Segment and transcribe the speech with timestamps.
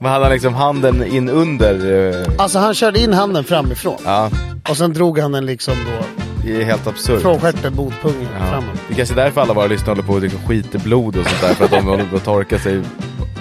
[0.00, 1.74] Men hade han liksom handen in under?
[2.10, 3.96] eh, Alltså han körde in handen framifrån.
[4.04, 4.30] Ja,
[4.68, 6.04] Och sen drog han den liksom då
[6.44, 7.22] det är helt absurt.
[7.22, 8.46] från stjärten mot pungen Ja.
[8.46, 8.80] framåt.
[8.88, 11.40] Det kanske är därför alla våra lyssnare håller på och liksom skiter blod och sånt
[11.40, 11.54] där.
[11.54, 12.82] För att de håller på att torka sig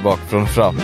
[0.04, 0.76] bakifrån och fram.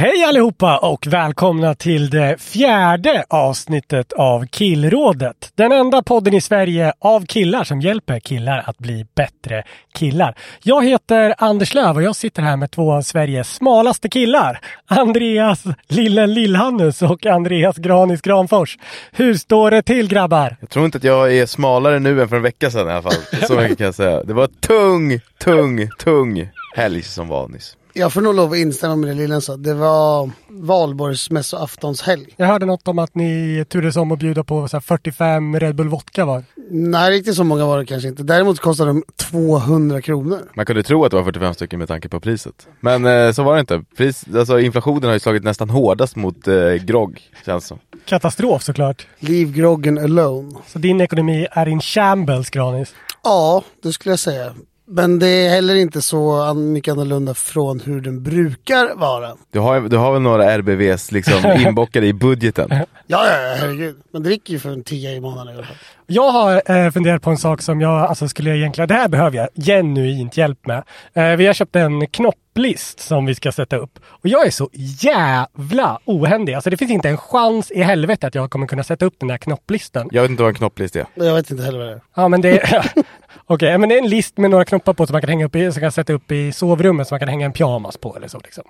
[0.00, 5.52] Hej allihopa och välkomna till det fjärde avsnittet av Killrådet.
[5.54, 10.34] Den enda podden i Sverige av killar som hjälper killar att bli bättre killar.
[10.62, 14.60] Jag heter Anders Löv och jag sitter här med två av Sveriges smalaste killar.
[14.86, 18.78] Andreas Lillen Lillhannus och Andreas Granis Granfors.
[19.12, 20.56] Hur står det till grabbar?
[20.60, 23.02] Jag tror inte att jag är smalare nu än för en vecka sedan i alla
[23.02, 23.46] fall.
[23.48, 24.22] Så mycket kan jag säga.
[24.22, 27.77] Det var tung, tung, tung helg som var nyss.
[27.98, 29.56] Jag får nog lov att instämma med det Lillen sa.
[29.56, 32.26] Det var valborgsmässoaftonshelg.
[32.36, 35.74] Jag hörde något om att ni turades om att bjuda på så här 45 Red
[35.74, 36.44] Bull Vodka var.
[36.70, 38.22] Nej, riktigt så många var det kanske inte.
[38.22, 40.38] Däremot kostade de 200 kronor.
[40.54, 42.66] Man kunde tro att det var 45 stycken med tanke på priset.
[42.80, 43.82] Men eh, så var det inte.
[43.96, 47.78] Pris, alltså, inflationen har ju slagit nästan hårdast mot eh, grogg, känns som.
[48.04, 49.06] Katastrof såklart.
[49.18, 50.54] Leave groggen alone.
[50.66, 52.94] Så din ekonomi är in shambles, Granis.
[53.24, 54.54] Ja, det skulle jag säga.
[54.90, 59.36] Men det är heller inte så mycket annorlunda från hur den brukar vara.
[59.50, 62.68] Du har, du har väl några RBVs liksom inbockade i budgeten?
[62.70, 63.96] Ja, ja, herregud.
[64.12, 65.76] Man dricker ju för en tia i månaden i alla fall.
[66.06, 69.36] Jag har eh, funderat på en sak som jag alltså skulle egentligen, det här behöver
[69.36, 70.82] jag genuint hjälp med.
[71.14, 73.98] Eh, vi har köpt en knopplist som vi ska sätta upp.
[74.04, 76.54] Och jag är så jävla ohändig.
[76.54, 79.30] Alltså det finns inte en chans i helvete att jag kommer kunna sätta upp den
[79.30, 80.08] här knopplistan.
[80.12, 81.06] Jag vet inte vad en knopplist är.
[81.14, 82.00] Jag vet inte heller vad det är.
[82.14, 82.92] Ja men det är...
[83.46, 85.56] Okej, men det är en list med några knoppar på som man kan hänga upp
[85.56, 88.28] i, som kan sätta upp i sovrummet som man kan hänga en pyjamas på eller
[88.28, 88.64] så liksom.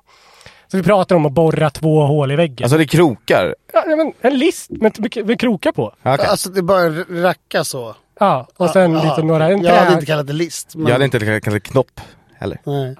[0.70, 2.64] Så vi pratar om att borra två hål i väggen.
[2.64, 3.54] Alltså det krokar.
[3.72, 5.94] ja, men en list med, med, med krokar på.
[6.02, 6.26] Ja, okej.
[6.26, 6.88] Alltså det bara
[7.22, 7.96] racka så.
[8.20, 9.48] Ja, och sen Ja, lite några...
[9.48, 10.74] En Jag hade inte kallat det list.
[10.74, 10.86] Men...
[10.86, 12.00] Jag hade inte kallat det knopp
[12.34, 12.60] heller.
[12.64, 12.96] Nej.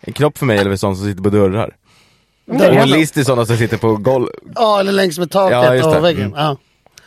[0.00, 1.76] En knopp för mig är väl sån som sitter på dörrar.
[2.44, 4.26] Men Och det är en list är sådana som sitter på golv.
[4.54, 6.26] Ja, eller längs med taket Ja, och väggen.
[6.26, 6.38] Mm.
[6.38, 6.56] Ja.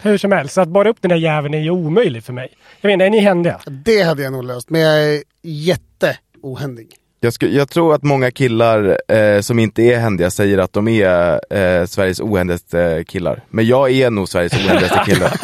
[0.06, 2.54] Hur som helst, så att bara upp den där jäveln är ju omöjligt för mig.
[2.82, 3.60] Jag menar, är ni händiga?
[3.66, 6.88] Det hade jag nog löst, men jag är jätteohändig.
[7.20, 10.88] Jag, sku, jag tror att många killar eh, som inte är händiga säger att de
[10.88, 13.44] är eh, Sveriges ohändigaste killar.
[13.50, 15.32] Men jag är nog Sveriges ohändigaste kille.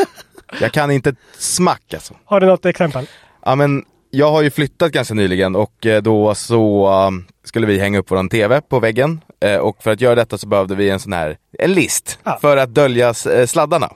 [0.62, 2.14] Jag kan inte smack alltså.
[2.26, 3.06] Har du något exempel?
[3.46, 7.80] Ja, men jag har ju flyttat ganska nyligen och eh, då så um, skulle vi
[7.80, 9.22] hänga upp våran TV på väggen.
[9.40, 12.38] Eh, och för att göra detta så behövde vi en sån här, en list Ja.
[12.42, 13.90] för att dölja eh, sladdarna.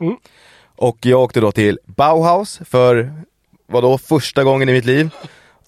[0.75, 3.13] Och jag åkte då till Bauhaus för,
[3.67, 5.09] vadå, första gången i mitt liv.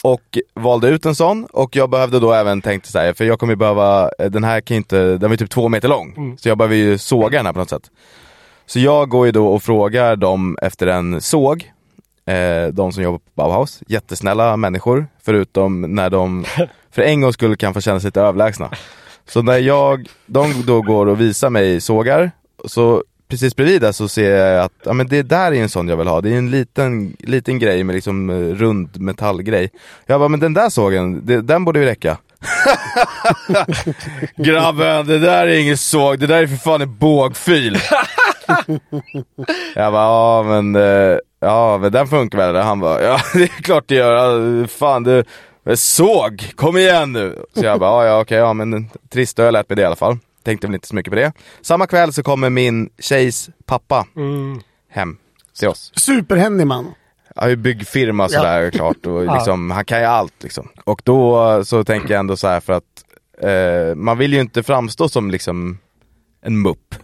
[0.04, 3.40] Och valde ut en sån och jag behövde då även tänkte så här, för jag
[3.40, 6.38] kommer ju behöva, eh, den här kan ju inte, den var typ två meter lång.
[6.40, 7.92] Så jag behöver ju såga den här på något sätt.
[8.66, 11.72] Så jag går ju då och frågar dem efter en såg.
[12.26, 13.84] Eh, de som jobbar på Bauhaus.
[13.88, 15.08] Jättesnälla människor.
[15.24, 16.46] Förutom när de
[16.92, 18.70] för en gångs skull kan få känna sig lite överlägsna.
[19.26, 22.32] Så när jag, de då går och visar mig sågar.
[22.66, 25.88] Så precis bredvid där så ser jag att ja, men det där är en sån
[25.88, 26.22] jag vill ha.
[26.22, 29.70] Det är en liten, liten grej med liksom eh, rund metallgrej.
[30.06, 32.18] Jag bara, men den där sågen, det, den borde ju räcka.
[34.36, 37.78] Grabben, det där är ingen såg, det där är för fan en bågfil.
[39.76, 42.56] jag bara, ja men, eh, ja men den funkar väl?
[42.56, 44.68] Han bara, ja det är klart det gör.
[44.68, 45.24] Fan du,
[45.76, 47.36] såg, kom igen nu.
[47.56, 49.82] Så jag bara, ja ja okej, ja men trist, då har jag lärt mig det
[49.82, 50.18] i alla fall.
[50.48, 51.32] Tänkte väl inte så mycket på det.
[51.62, 54.08] Samma kväll så kommer min tjejs pappa
[54.92, 55.18] hem
[55.60, 55.92] till oss.
[55.96, 56.94] Superhändig man.
[57.48, 59.36] Ju byggfirma sådär klart och Ja.
[59.36, 60.68] liksom, han kan ju allt liksom.
[60.84, 62.84] Och då så tänker jag ändå så här för att
[63.42, 65.78] eh, man vill ju inte framstå som liksom
[66.42, 66.96] en mupp.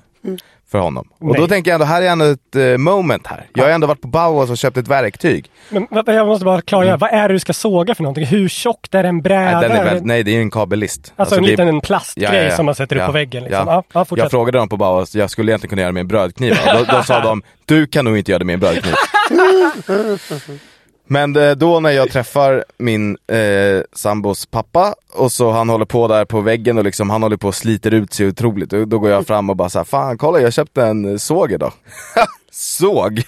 [0.73, 1.07] För honom.
[1.19, 1.41] Och Nej.
[1.41, 3.45] då tänker jag ändå, här är ändå ett eh, moment här.
[3.53, 5.45] Jag har ändå varit på Bauhaus och köpt ett verktyg.
[5.69, 8.25] Men vad- jag måste bara klargöra, vad är det du ska såga för någonting?
[8.25, 9.65] Hur tjockt är en bräda?
[9.65, 9.69] Mm.
[9.69, 11.13] Nej, är väl, nej, det är en kabellist.
[11.15, 13.43] Alltså, en det är- liten plastgrej som man sätter upp ja, på väggen.
[13.43, 13.67] Liksom.
[13.67, 13.83] Ja.
[13.93, 16.07] Ja, ja, jag frågade dem på Bauhaus, jag skulle egentligen kunna göra det med en
[16.07, 16.51] brödkniv.
[16.65, 18.93] Och Då, då sa de, du kan nog inte göra det med en brödkniv.
[21.07, 26.07] Men eh, då när jag träffar min eh, sambos pappa och så han håller på
[26.07, 28.69] där på väggen och liksom han håller på och sliter ut sig otroligt.
[28.69, 31.51] Då, då går jag fram och bara så här, fan kolla jag köpte en såg
[31.51, 31.73] idag.
[32.51, 33.23] såg!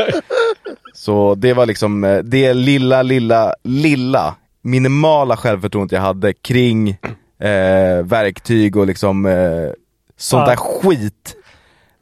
[0.94, 6.88] så det var liksom eh, det lilla, lilla, lilla minimala självförtroendet jag hade kring
[7.40, 9.70] eh, verktyg och liksom eh,
[10.16, 10.46] sånt Ja.
[10.46, 11.35] där skit.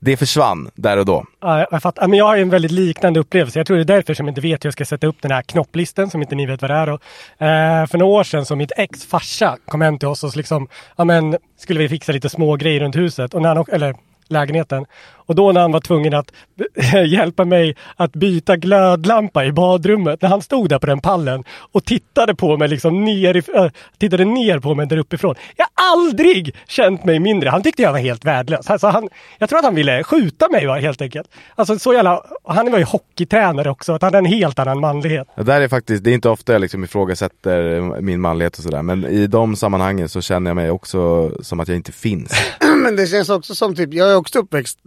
[0.05, 1.25] Det försvann där och då.
[1.41, 2.09] Ja, jag, fattar.
[2.09, 3.59] Men jag har en väldigt liknande upplevelse.
[3.59, 5.31] Jag tror det är därför som jag inte vet hur jag ska sätta upp den
[5.31, 6.89] här knopplisten som inte ni vet vad det är.
[6.89, 7.01] Och,
[7.39, 10.39] Eh, för några år sedan så mitt ex farsa kom hem till oss och så
[10.39, 13.35] liksom, ja men skulle vi fixa lite små grejer runt huset.
[13.35, 13.95] Och när han, eller
[14.29, 14.87] lägenheten.
[15.26, 16.32] Och då när han var tvungen att
[17.06, 20.23] hjälpa mig att byta glödlampa i badrummet.
[20.23, 24.25] När han stod där på den pallen och tittade på mig liksom ner, äh, tittade
[24.25, 25.35] ner på mig där uppifrån.
[25.56, 27.50] Jag har aldrig känt mig mindre.
[27.50, 28.71] Han tyckte jag var helt värdelös.
[28.71, 31.29] Alltså han, jag tror att han ville skjuta mig va, helt enkelt.
[31.55, 33.93] Alltså så jävla, han var ju hockeytränare också.
[33.93, 35.29] Att han hade en helt annan manlighet.
[35.37, 38.82] Det där är faktiskt, det är inte ofta jag liksom ifrågasätter min manlighet och sådär,
[38.82, 42.32] men i de sammanhangen så känner jag mig också som att jag inte finns.
[42.85, 44.79] Men det känns också som typ, jag är också uppväxt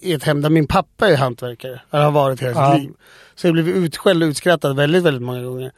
[0.00, 1.80] i ett hem där min pappa är hantverkare.
[1.92, 2.76] Eller har varit hela sitt Ja.
[2.76, 2.90] liv.
[3.34, 5.72] Så jag blev utskälld och utskrattad väldigt, väldigt många gånger.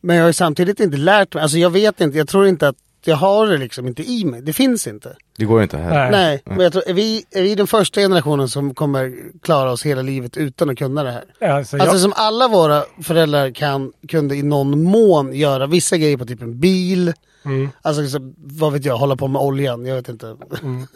[0.00, 2.68] Men jag har ju samtidigt inte lärt mig, alltså jag vet inte, jag tror inte
[2.68, 4.42] att jag har det liksom inte i mig.
[4.42, 5.16] Det finns inte.
[5.38, 6.10] Det går inte här.
[6.10, 6.10] Nej.
[6.10, 9.86] Nej, men jag tror, är vi, är vi den första generationen som kommer klara oss
[9.86, 11.50] hela livet utan att kunna det här?
[11.56, 16.16] Alltså, jag, Alltså som alla våra föräldrar kan, kunde i någon mån göra vissa grejer
[16.16, 17.12] på typ en bil.
[17.46, 17.68] Mm.
[17.82, 20.36] Alltså liksom, vad vet jag, hålla på med oljan, jag vet inte.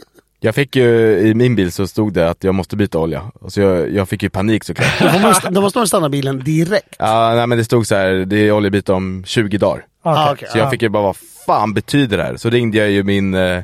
[0.43, 3.31] Jag fick ju, i min bil så stod det att jag måste byta olja.
[3.41, 4.99] Och så jag, jag fick ju panik såklart.
[4.99, 6.97] Då, man, då måste man stanna bilen direkt.
[6.99, 9.87] Ja, nej men det stod så här, det är oljebyte om 20 dagar.
[10.03, 10.23] okej.
[10.23, 10.49] Ah, okej.
[10.53, 11.17] Så jag fick ju bara, vad
[11.47, 12.37] fan betyder det här?
[12.37, 13.63] Så ringde jag ju min, eh,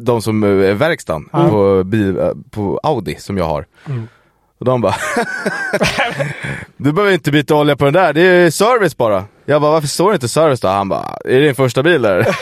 [0.00, 3.66] de som är verkstaden på, bil, eh, på Audi som jag har.
[4.58, 4.94] Och de bara,
[6.76, 9.24] du behöver inte byta olja på den där, det är service bara.
[9.50, 10.68] Jag bara, varför står det inte service då?
[10.68, 12.26] Han bara, är det din första bil där?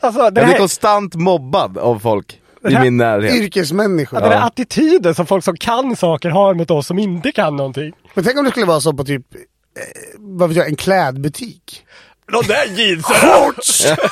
[0.00, 3.34] Alltså, det Jag blir konstant mobbad av folk i min närhet.
[3.34, 4.20] Yrkesmänniskor.
[4.20, 7.92] den här attityden som folk som kan saker har mot oss som inte kan någonting.
[8.14, 9.40] Men tänk om det skulle vara så på typ, eh,
[10.18, 11.84] vad vet jag, en klädbutik.
[12.32, 13.96] De där jeansen!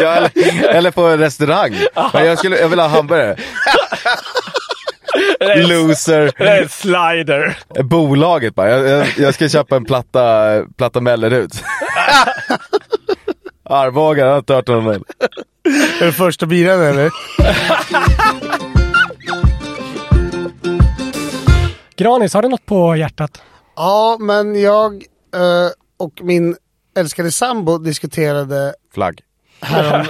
[0.00, 1.74] Ja, eller, eller på en restaurang.
[2.12, 3.36] Men jag, skulle, jag vill ha hamburgare.
[5.68, 6.68] Loser.
[6.68, 7.58] Slider.
[7.82, 11.52] Bolaget bara, jag, jag, jag ska köpa en platta, platta Mellerud.
[13.64, 15.04] Arboga, jag har inte hört om den.
[16.00, 17.10] Är det första bilen eller?
[21.96, 23.42] Granis, har du något på hjärtat?
[23.76, 24.92] Ja, men jag
[25.34, 26.56] eh, och min
[26.96, 29.20] älskade sambo diskuterade Flagg.
[29.60, 30.06] härom,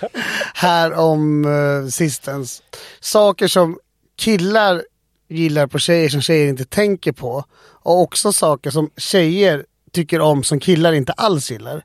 [0.54, 2.62] härom uh, sistens.
[3.00, 3.78] Saker som
[4.20, 4.82] killar
[5.28, 7.44] gillar på tjejer som tjejer inte tänker på.
[7.82, 11.82] Och också saker som tjejer tycker om som killar inte alls gillar.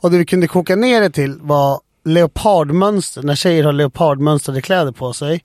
[0.00, 4.92] Och det vi kunde koka ner det till var leopardmönster, när tjejer har leopardmönstrade kläder
[4.92, 5.44] på sig.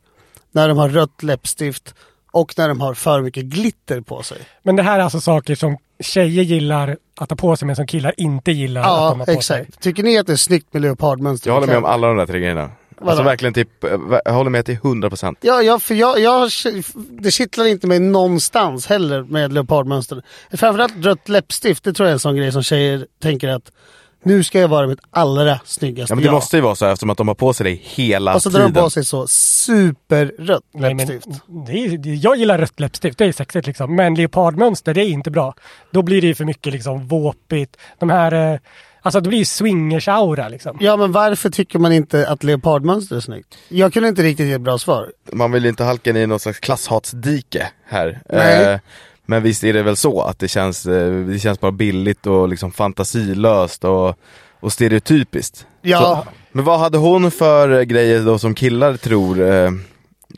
[0.52, 1.94] När de har rött läppstift
[2.32, 4.38] och när de har för mycket glitter på sig.
[4.64, 7.88] Men det här är alltså saker som tjejer gillar att ha på sig men som
[7.88, 9.62] killar inte gillar att de Ja, har på sig.
[9.62, 9.84] exakt.
[9.84, 11.50] Tycker ni att det är snyggt med leopardmönster?
[11.50, 12.72] Jag håller med om alla de där tre grejerna.
[13.10, 13.90] Alltså verkligen typ, eh,
[14.26, 15.36] jag håller med till 100%.
[15.42, 16.50] Ja, ja, för jag, jag,
[17.10, 20.24] det kittlar inte mig någonstans heller med leopardmönster.
[20.52, 23.72] Framförallt rött läppstift, det tror jag är en sån grej som tjejer tänker att
[24.26, 26.34] nu ska jag vara mitt allra snyggaste Ja men det jag.
[26.34, 28.60] måste ju vara så eftersom att de har på sig det hela Och så drar
[28.60, 28.74] tiden.
[28.74, 31.42] de på sig så superrött Nej, men, läppstift.
[31.68, 33.96] det är, det- jag gillar rött läppstift, det är sexigt liksom.
[33.96, 35.54] Men leopardmönster, det är inte bra.
[35.92, 37.78] Då blir det ju för mycket liksom våpigt.
[38.00, 38.60] De här, eh,
[39.04, 40.78] alltså det blir ju swingers-aura liksom.
[40.80, 43.58] Ja, men varför tycker man inte att leopardmönster är snyggt?
[43.70, 45.12] Jag kunde inte riktigt ge ett bra svar.
[45.32, 48.22] Man vill inte halka in i något slags klasshatsdike här.
[48.30, 48.64] Nej.
[48.64, 48.80] Eh,
[49.26, 52.50] men visst är det väl så att det känns, eh, det känns bara billigt och
[52.50, 54.16] liksom fantasilöst och,
[54.60, 55.68] och stereotypiskt.
[55.82, 56.24] Ja.
[56.26, 59.42] Så, men vad hade hon för grejer då som killar tror?
[59.42, 59.72] Eh,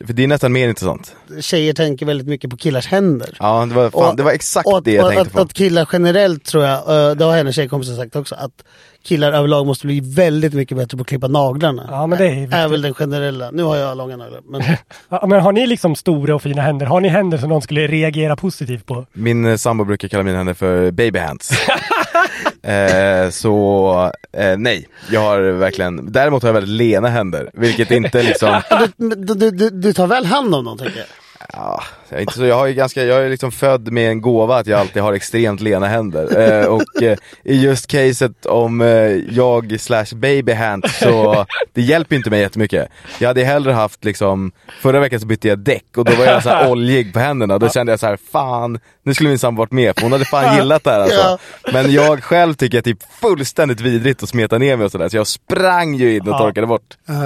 [0.06, 1.16] för det är nästan mer intressant.
[1.40, 3.36] Tjejer tänker väldigt mycket på killars händer.
[3.40, 5.32] Ja, det var, fan, Och- det var exakt och att, det jag och tänkte att,
[5.32, 5.40] på.
[5.40, 6.78] att killar generellt tror jag,
[7.10, 8.64] eh, det har hennes tjejkompisar sagt också, att
[9.06, 11.88] killar överlag måste bli väldigt mycket bättre på att klippa naglarna.
[11.90, 13.50] Ja, men det är är väl den generella.
[13.50, 14.40] Nu har jag långa naglar.
[14.48, 14.62] Men
[15.08, 16.86] Ja, men har ni liksom stora och fina händer?
[16.86, 19.06] Har ni händer som någon skulle reagera positivt på?
[19.12, 21.50] Min eh, sambo brukar kalla mina händer för baby hands.
[22.62, 27.50] eh, så eh, nej, jag har verkligen, däremot har jag väldigt lena händer.
[27.52, 28.60] Vilket inte liksom,
[28.96, 31.06] du, du, du, du tar väl hand om dem tänker jag?
[31.52, 34.56] ja, jag, är inte så, jag, har ganska, jag är liksom född med en gåva
[34.56, 36.40] att jag alltid har extremt lena händer.
[36.40, 38.88] Eh, och eh, i just caset om eh,
[39.36, 42.88] jag slash baby hands så det hjälper inte mig jättemycket.
[43.18, 46.42] Jag hade hellre haft liksom, förra veckan så bytte jag däck och då var jag
[46.42, 47.58] så här oljig på händerna.
[47.58, 50.24] Då kände jag så här, fan, nu skulle min sambo varit med för hon hade
[50.24, 51.38] fan gillat det här alltså.
[51.72, 55.08] Men jag själv tycker att det är fullständigt vidrigt att smeta ner mig och sådär.
[55.08, 56.38] Så jag sprang ju in och Ja.
[56.38, 56.96] torkade bort.
[57.10, 57.16] Uh,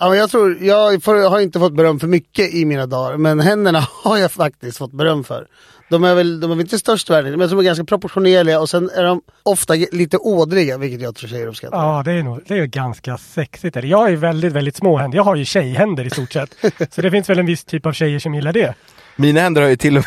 [0.00, 0.98] ja, men jag tror, jag
[1.30, 4.92] har inte fått beröm för mycket i mina dagar, men händerna har jag faktiskt fått
[4.92, 5.46] beröm för.
[5.90, 7.68] De är väl, de är väl inte störst i världen, men jag tror de är
[7.68, 11.78] ganska proportionerliga och sen är de ofta lite ådriga, vilket jag tror tjejer uppskattar.
[11.78, 13.76] Ja, det är nog det är ganska sexigt.
[13.82, 15.16] Jag ju väldigt, väldigt små händer.
[15.16, 16.56] Jag har ju tjejhänder i stort sett.
[16.90, 18.74] Så det finns väl en viss typ av tjejer som gillar det.
[19.16, 20.04] Mina händer har ju till och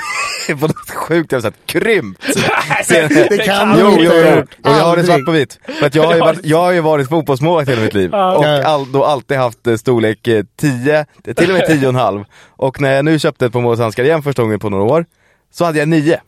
[0.49, 2.23] med på något sjukt jag har sett krympt.
[2.85, 4.37] Sen- Det kan Jo, jo, inte ha jo.
[4.39, 4.53] gjort.
[4.63, 5.59] Och jag har det svart på vitt.
[5.79, 8.13] För att jag har ju varit, jag har ju varit fotbollsmålvakt hela mitt liv.
[8.13, 11.05] Och all, då alltid haft eh, storlek eh, 10,
[11.35, 12.25] till och med 10,5.
[12.49, 15.05] Och när jag nu köpte ett par målshandskar igen första gången på några år,
[15.53, 16.19] så hade jag 9.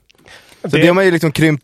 [0.62, 1.64] Så det, Det- har man ju liksom krympt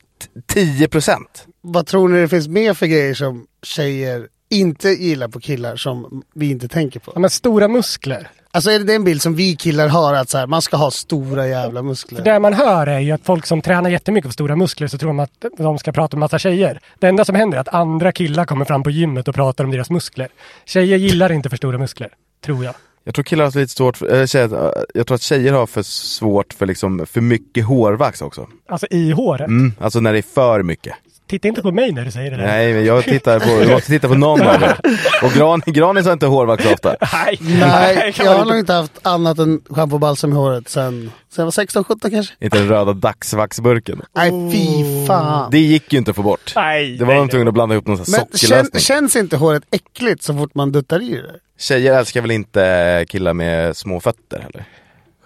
[0.53, 1.17] 10%.
[1.61, 6.23] Vad tror ni det finns mer för grejer som tjejer inte gillar på killar som
[6.35, 7.11] vi inte tänker på?
[7.15, 8.27] Ja, men stora muskler.
[8.53, 10.91] Alltså är det den bild som vi killar har att så här, man ska ha
[10.91, 12.23] stora jävla muskler?
[12.23, 15.09] Det man hör är ju att folk som tränar jättemycket på stora muskler så tror
[15.09, 16.79] de att de ska prata med massa tjejer.
[16.99, 19.71] Det enda som händer är att andra killar kommer fram på gymmet och pratar om
[19.71, 20.27] deras muskler.
[20.65, 22.09] Tjejer gillar inte för stora muskler,
[22.45, 22.73] tror jag.
[23.03, 25.67] Jag tror killar har lite svårt, för, äh, tjejer, äh, jag tror att tjejer har
[25.67, 28.47] för svårt för liksom, för mycket hårvax också.
[28.69, 29.47] Alltså i håret.
[29.47, 30.93] Mm, alltså när det är för mycket.
[31.31, 32.47] Titta inte på mig när du säger det där.
[32.47, 34.77] Nej, men jag tittar på, jag måste titta på någon av er.
[35.23, 36.95] Och gran, Granis har inte hårvax ofta.
[37.13, 38.49] Nej, Nej, jag har inte.
[38.49, 41.51] nog inte haft annat än schampo och balsam i håret sen, sen jag var
[41.83, 42.33] 16-17 kanske.
[42.39, 44.01] Inte den röda dagsvaxburken.
[44.15, 45.51] Nej fy fan.
[45.51, 46.53] Det gick ju inte att få bort.
[46.55, 48.81] Nej, Det var nej, de tvungna att blanda ihop någon sån Men kän, sockerlösning.
[48.81, 51.35] känns inte håret äckligt så fort man duttar i det?
[51.59, 54.63] Tjejer älskar väl inte killar med små fötter heller?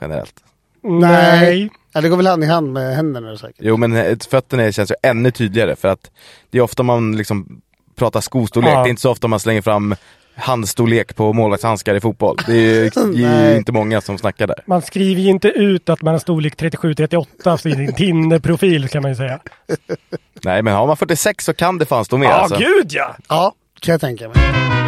[0.01, 0.33] Generellt.
[0.83, 1.69] Nej.
[1.96, 3.56] Ja, det går väl hand i hand med händerna säkert.
[3.60, 6.12] Jo men eh, fötterna känns ju ännu tydligare för att
[6.50, 7.62] det är ofta man liksom
[7.96, 8.72] pratar skostorlek.
[8.72, 8.80] Ja.
[8.84, 9.96] Det är inte så ofta man slänger fram
[10.36, 12.38] handstorlek på målvaktshandskar i fotboll.
[12.46, 14.64] Det är ju, det är inte många som snackar där.
[14.66, 19.12] Man skriver ju inte ut att man har storlek 37-38 på sin Tinder-profil kan man
[19.12, 19.40] ju säga.
[20.44, 22.58] Nej men har man 46 så kan det fan stå med Ja, alltså.
[22.58, 23.16] gud ja!
[23.30, 24.85] Ja, kan jag tänka mig.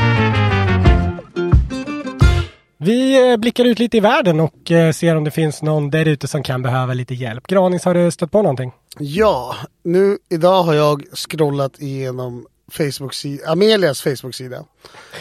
[2.77, 6.05] Vi eh, blickar ut lite i världen och eh, ser om det finns någon där
[6.07, 7.48] ute som kan behöva lite hjälp.
[7.48, 8.72] Granis, har du stött på någonting?
[9.00, 13.13] Ja, nu idag har jag scrollat igenom Facebook
[13.48, 14.63] Amelias Facebook-sida.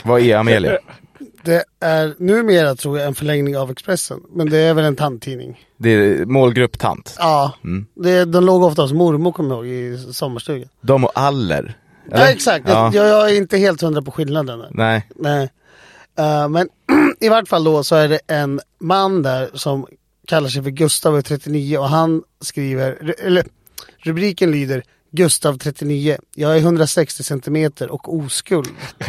[0.05, 0.79] Vad är Amelia?
[1.43, 5.67] Det är numera tror jag en förlängning av Expressen, men det är väl en tandtidning.
[5.77, 7.17] Det är målgrupp tant.
[7.19, 7.87] Ja, Mm.
[7.95, 10.69] det, de låg ofta hos mormor kommer jag ihåg i sommarstugan.
[10.81, 11.77] De och Aller.
[12.11, 12.33] Ja, eller?
[12.33, 12.91] exakt, Ja.
[12.95, 14.59] jag, jag är inte helt hundra på skillnaden.
[14.59, 14.69] Där.
[14.71, 15.07] Nej.
[15.17, 15.49] Nej.
[16.19, 16.69] Eh, men
[17.21, 19.87] i vart fall då så är det en man där som
[20.27, 23.47] kallar sig för Gustav och är 39 och han skriver, eller
[23.99, 28.69] rubriken lyder Gustav 39, jag är 160 centimeter och oskuld.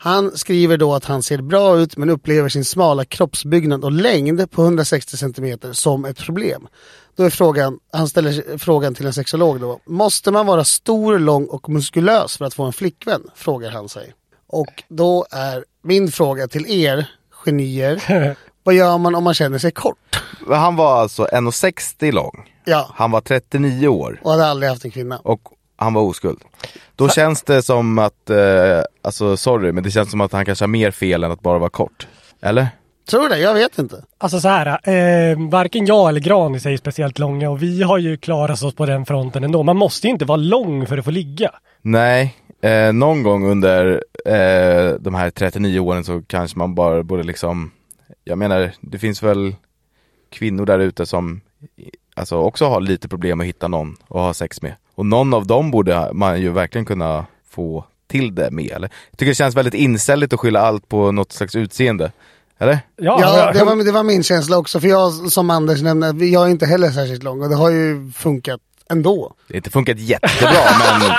[0.00, 4.50] Han skriver då att han ser bra ut men upplever sin smala kroppsbyggnad och längd
[4.50, 6.68] på 160 centimeter som ett problem.
[7.16, 9.80] Då är frågan, han ställer frågan till en sexolog då.
[9.86, 13.22] Måste man vara stor, lång och muskulös för att få en flickvän?
[13.34, 14.14] Frågar han sig.
[14.48, 17.06] Och då är min fråga till er
[17.44, 18.02] genier.
[18.62, 20.22] Vad gör man om man känner sig kort?
[20.48, 22.44] Han var alltså 1,60 lång.
[22.64, 24.20] Ja, Han var 39 år.
[24.24, 25.18] och hade aldrig haft en kvinna.
[25.18, 25.40] Och
[25.76, 26.38] han var oskuld.
[26.96, 28.36] Då känns det som att, eh,
[29.02, 31.58] alltså sorry, men det känns som att han kanske har mer fel än att bara
[31.58, 32.06] vara kort.
[32.42, 32.68] Eller?
[33.10, 33.38] Tror du det?
[33.38, 34.04] Jag vet inte.
[34.18, 37.98] Alltså så här, eh, varken jag eller Granis är ju speciellt långa och vi har
[37.98, 39.62] ju klarat oss på den fronten ändå.
[39.62, 41.50] Man måste ju inte vara lång för att få ligga.
[41.82, 47.22] Nej, eh, någon gång under eh, de här 39 åren så kanske man bara borde
[47.22, 47.70] liksom,
[48.24, 49.54] jag menar, det finns väl
[50.30, 51.40] kvinnor där ute som
[52.14, 54.74] alltså också har lite problem att hitta någon att ha sex med.
[54.94, 58.70] Och någon av dem borde man ju verkligen kunna få till det med.
[58.70, 58.90] Eller?
[59.10, 62.12] Jag tycker det känns väldigt inställigt att skylla allt på något slags utseende.
[62.58, 62.78] Eller?
[62.96, 64.80] Ja, det var, det var min känsla också.
[64.80, 68.12] För jag, som Anders nämnde, jag är inte heller särskilt lång och det har ju
[68.12, 69.32] funkat ändå.
[69.46, 70.50] Det har inte funkat jättebra
[71.00, 71.10] men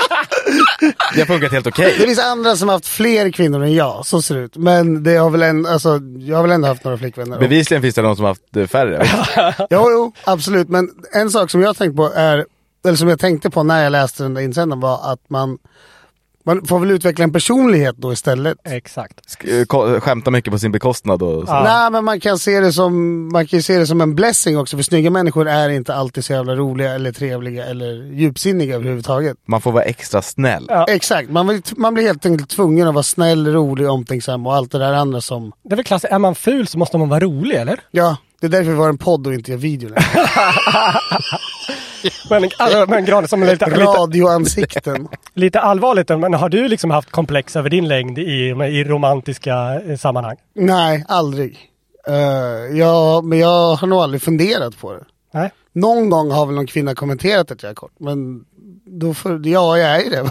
[1.13, 1.95] det har funkat helt okej.
[1.97, 4.57] Det finns andra som har haft fler kvinnor än jag, så ser det ut.
[4.57, 7.39] Men det har väl en, alltså, jag har väl ändå haft några flickvänner.
[7.39, 9.05] Bevisligen finns det någon som har haft eh, färre.
[9.69, 10.69] Jo, jo, absolut.
[10.69, 12.45] Men en sak som jag tänkt på är,
[12.85, 15.57] eller som jag tänkte på när jag läste den där insändaren var att man
[16.45, 18.57] Man får väl utveckla en personlighet då istället.
[18.65, 19.19] Exakt.
[19.27, 21.43] Sk- eh, Skämta mycket på sin bekostnad och.
[21.47, 21.63] Ja.
[21.63, 24.77] Nej men man kan, se det som, man kan se det som en blessing också
[24.77, 29.37] för snygga människor är inte alltid så jävla roliga eller trevliga eller djupsinniga överhuvudtaget.
[29.47, 30.65] Man får vara extra snäll.
[30.69, 30.85] Ja.
[30.89, 34.71] Exakt, man, vill, man blir helt enkelt tvungen att vara snäll, rolig, omtänksam och allt
[34.71, 35.51] det där andra som...
[35.63, 37.79] Det är väl klassiskt, är man ful så måste man vara rolig eller?
[37.91, 40.03] Ja, det är därför vi har en podd och inte gör video längre.
[42.29, 45.07] Men, alltså, men Gran, som lite, Radioansikten.
[45.33, 49.97] lite allvarligt, men har du liksom haft komplex över din längd i, i romantiska eh,
[49.97, 50.35] sammanhang?
[50.55, 51.59] Nej, aldrig.
[52.09, 55.05] Uh, ja, men jag har nog aldrig funderat på det.
[55.33, 55.51] Nej?
[55.73, 58.45] Någon gång har väl någon kvinna kommenterat att jag är kort, men
[58.99, 60.29] då får, ja, jag är ju det.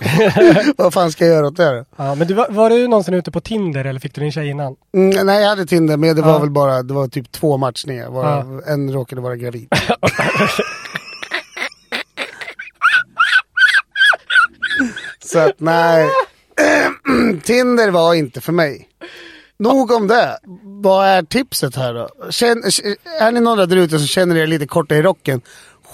[0.79, 1.85] Vad fan ska jag göra åt det?
[1.97, 4.49] Ja, men du, var, var du någonsin ute på Tinder eller fick du din tjej
[4.49, 4.77] innan?
[4.95, 6.39] Mm, nej, jag hade Tinder, men det var Ja.
[6.39, 8.11] väl bara, det var typ två matchningar.
[8.11, 8.73] Bara, Ja.
[8.73, 9.69] En råkade vara gravid.
[15.25, 16.09] Så att nej,
[17.45, 18.89] Tinder var inte för mig.
[19.59, 20.39] Nog om det.
[20.63, 22.09] Vad är tipset här då?
[22.31, 22.63] Känn,
[23.21, 25.41] är ni några där ute som känner er lite korta i rocken?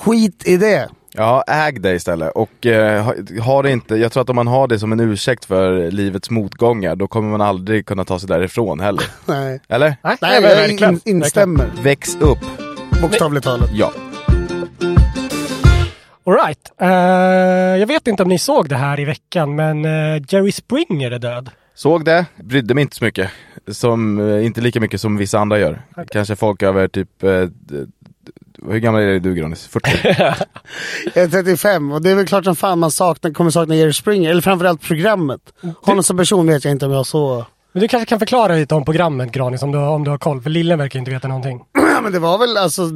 [0.01, 0.89] Skit i det.
[1.17, 2.33] Ja, äg det istället.
[2.35, 5.01] Och eh, ha, ha det inte, jag tror att om man har det som en
[5.01, 9.05] ursäkt för livets motgångar, då kommer man aldrig kunna ta sig därifrån heller.
[9.27, 9.97] Nej, Eller?
[10.03, 11.71] Nej, nej men jag in, instämmer.
[11.83, 12.39] Väx upp.
[13.03, 13.71] Bokstavligt talat.
[13.73, 13.93] Ja.
[16.27, 16.73] Alright.
[16.83, 16.89] Uh,
[17.81, 21.19] jag vet inte om ni såg det här i veckan, men eh, Jerry Springer är
[21.19, 21.51] död.
[21.75, 23.31] Såg det, brydde mig inte så mycket.
[23.69, 25.83] Som, eh, inte lika mycket som vissa andra gör.
[26.11, 27.49] Kanske folk över typ, eh,
[28.69, 29.67] hur gammal är du Granis?
[29.67, 29.91] 40?
[31.15, 33.93] Jag är 35 och det är väl klart som fan man saknar, kommer sakna Jerry
[33.93, 34.31] Springer.
[34.31, 35.41] Eller framförallt programmet.
[35.83, 37.47] Honom som person vet jag inte om jag så...
[37.73, 40.43] Men du kanske kan förklara lite om programmet Granis, om du, om du har koll.
[40.43, 41.61] För Lillen verkar inte veta någonting.
[41.73, 42.91] Ja, men det var väl alltså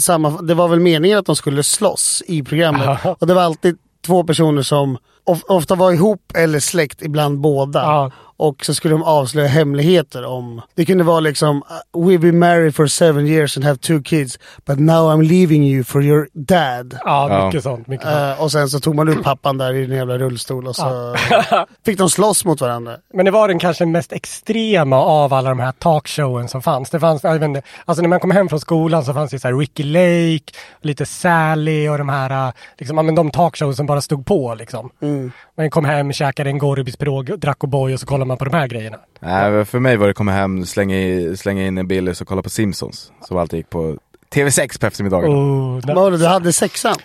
[0.00, 2.98] samma, det var väl meningen att de skulle slåss i programmet.
[3.18, 3.76] Och det var alltid
[4.06, 8.12] två personer som of, ofta var ihop eller släkt, ibland båda.
[8.38, 8.44] Ja.
[8.44, 11.62] Och så skulle de avslöja hemligheter om, det kunde vara liksom
[11.92, 15.84] We've been married for seven years and have two kids but now I'm leaving you
[15.84, 16.98] for your dad.
[17.04, 17.46] Ja, Ja.
[17.46, 17.86] mycket sånt.
[17.86, 18.16] Mycket sånt.
[18.38, 21.16] Eh, och sen så tog man ut pappan där i den jävla rullstol och så
[21.84, 22.96] fick de slåss mot varandra.
[23.14, 26.90] Men det var den kanske mest extrema av alla de här talkshowen som fanns.
[26.90, 29.38] Det fanns, jag vet inte, alltså när man kom hem från skolan så fanns det
[29.38, 33.76] så här Ricky Lake, lite Sally och de här, äh, liksom, ja, men de talkshows
[33.76, 34.90] som bara stod på liksom.
[35.56, 38.68] Man kom hem, käkade en Gorbis-pirog, drack O'boy och så kollade man på de här
[38.68, 38.96] grejerna.
[39.20, 42.42] Nej, för mig var det komma hem, slänga, i, slänga in en Billys och kolla
[42.42, 43.12] på Simpsons.
[43.28, 43.96] Som alltid gick på
[44.34, 45.34] TV6 på eftermiddagarna.
[45.34, 46.96] Oh, Vad var det, du hade sexan?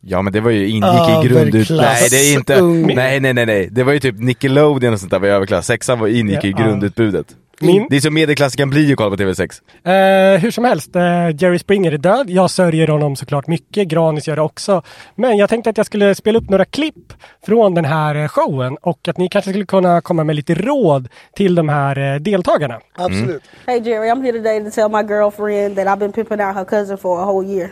[0.00, 0.84] Ja men det var ju ingick
[1.24, 1.54] i grundut...
[1.70, 2.62] Överklass, Nej det är inte...
[2.94, 3.68] Nej nej nej nej.
[3.70, 5.66] Det var ju typ Nickelodeon och sånt där var överklass.
[5.66, 6.58] Sexan var ingick i Ja.
[6.64, 7.26] grundutbudet.
[7.60, 9.62] Min- Det är som medelklass kan bli att kolla på TV6.
[9.84, 11.02] Eh, hur som helst, eh,
[11.42, 12.30] Jerry Springer är död.
[12.30, 13.88] Jag sörjer honom såklart mycket.
[13.88, 14.82] Granis gör det också.
[15.14, 17.12] Men jag tänkte att jag skulle spela upp några klipp
[17.46, 21.08] från den här eh, showen och att ni kanske skulle kunna komma med lite råd
[21.36, 22.80] till de här eh, deltagarna.
[22.98, 23.42] Absolut.
[23.66, 26.64] Hey Jerry, I'm here today to tell my girlfriend that I've been pimping out her
[26.64, 27.70] cousin for a whole year.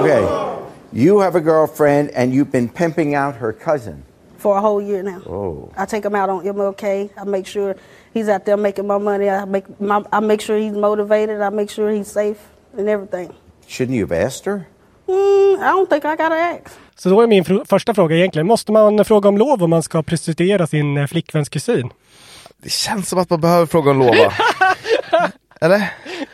[0.00, 0.22] Okay.
[0.92, 4.02] You have a girlfriend and you've been pimping out her cousin.
[4.44, 5.20] For a whole year now.
[5.26, 5.70] Oh.
[5.82, 6.84] I take him out on MLK.
[7.22, 7.70] I make sure
[8.14, 9.26] he's out there making my money.
[9.30, 11.40] I make my, I make sure he's motivated.
[11.40, 12.40] I make sure he's safe
[12.78, 13.28] and everything.
[13.66, 14.58] Shouldn't you have asked her?
[15.08, 16.68] Mm, I don't think I gotta ask.
[16.96, 19.82] Så då är min fr- första fråga egentligen, måste man fråga om lov om man
[19.82, 21.90] ska prostituera sin eh, flickväns kusin?
[22.62, 24.14] Det känns som att man behöver fråga om lov?
[25.60, 25.92] Eller?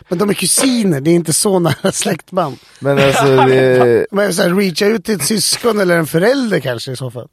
[0.08, 2.56] Men de är kusiner, det är inte så nära släktband.
[2.78, 4.06] Men alltså det...
[4.10, 7.28] Men så här, reacha ut till ett syskon eller en förälder kanske i så fall.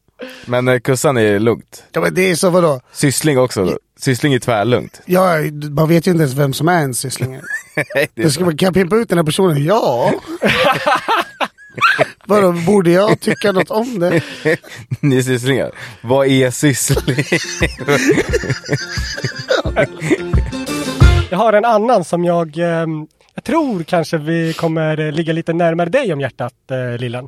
[0.45, 1.83] Men eh, kussan är lugnt.
[1.91, 2.81] Ja men det är så vadå?
[2.93, 3.77] Syssling också.
[3.99, 5.01] Syssling är tvärlugnt.
[5.05, 5.33] Ja,
[5.71, 7.31] man vet ju inte ens vem som är en syssling.
[7.75, 9.63] Nej, det är Det ska, man- kan jag pimpa ut den här personen?
[9.65, 10.13] Ja.
[12.25, 14.21] Vadå, borde jag tycka något om det?
[14.99, 15.71] Ni är sysslingar.
[16.01, 17.25] Vad är syssling?
[21.29, 25.53] Jag har en annan som jag, ehm, jag tror kanske vi kommer eh, ligga lite
[25.53, 27.27] närmare dig om hjärtat, eh, Lillen.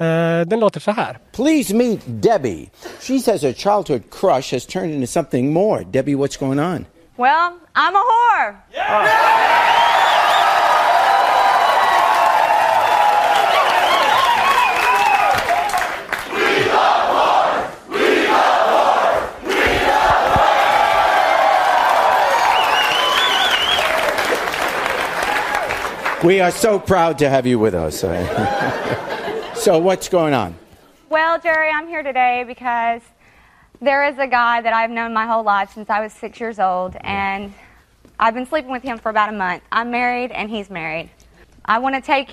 [0.00, 1.18] Eh, den låter så här.
[1.32, 2.70] Please meet Debbie.
[3.00, 5.84] She says her childhood crush has turned into something more.
[5.84, 6.86] Debbie, what's going on?
[7.16, 8.56] Well, I'm a whore.
[26.24, 28.00] We are so proud to have you with us.
[29.54, 30.54] so, what's going on?
[31.08, 33.00] Well, Jerry, I'm here today because
[33.80, 36.58] there is a guy that I've known my whole life since I was six years
[36.58, 37.54] old, and
[38.18, 39.62] I've been sleeping with him for about a month.
[39.72, 41.08] I'm married, and he's married.
[41.64, 42.28] I want to take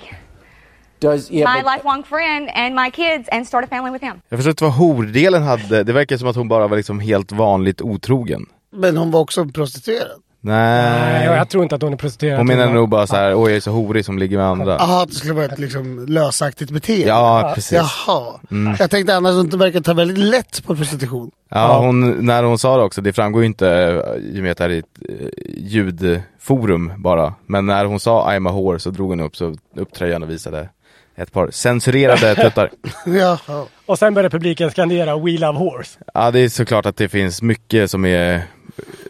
[1.00, 4.20] Does yeah, my but- lifelong friend and my kids and start a family with him.
[4.28, 7.32] Jag förstår inte vad hordelen hade, det verkar som att hon bara var liksom helt
[7.32, 8.46] vanligt otrogen.
[8.70, 10.22] Men hon var också prostituerad.
[10.40, 11.24] Nej, Nej.
[11.24, 12.38] jag tror inte att hon är prostituerad.
[12.38, 14.76] Hon menar nog bara så här, oj jag är så horig som ligger med andra.
[14.78, 17.08] Jaha, att det skulle vara ett liksom lösaktigt beteende.
[17.08, 17.78] Ja, precis.
[18.06, 18.40] Jaha.
[18.78, 21.30] Jag tänkte annars att hon verkar ta väldigt lätt på prostitution.
[21.50, 24.52] Ja, hon, när hon sa det också, det framgår ju inte eh, i och med
[24.52, 27.34] att det här är ett eh, ljudforum bara.
[27.46, 30.30] Men när hon sa I'm a whore så drog hon upp, så, upp tröjan och
[30.30, 30.68] visade
[31.16, 32.70] ett par censurerade tuttar.
[33.06, 33.66] Jaha.
[33.86, 35.98] Och sen börjar publiken skandera We Love Horse.
[36.14, 38.42] Ja, det är såklart att det finns mycket som är...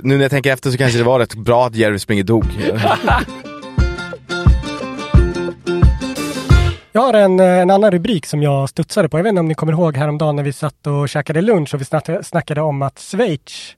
[0.00, 2.44] Nu när jag tänker efter så kanske det var rätt bra att Jerry Springer dog.
[6.92, 9.18] Jag har en, eh, en annan rubrik som jag studsade på.
[9.18, 11.80] Jag vet inte om ni kommer ihåg häromdagen när vi satt och käkade lunch och
[11.80, 13.76] vi snackade, snackade om att Schweiz,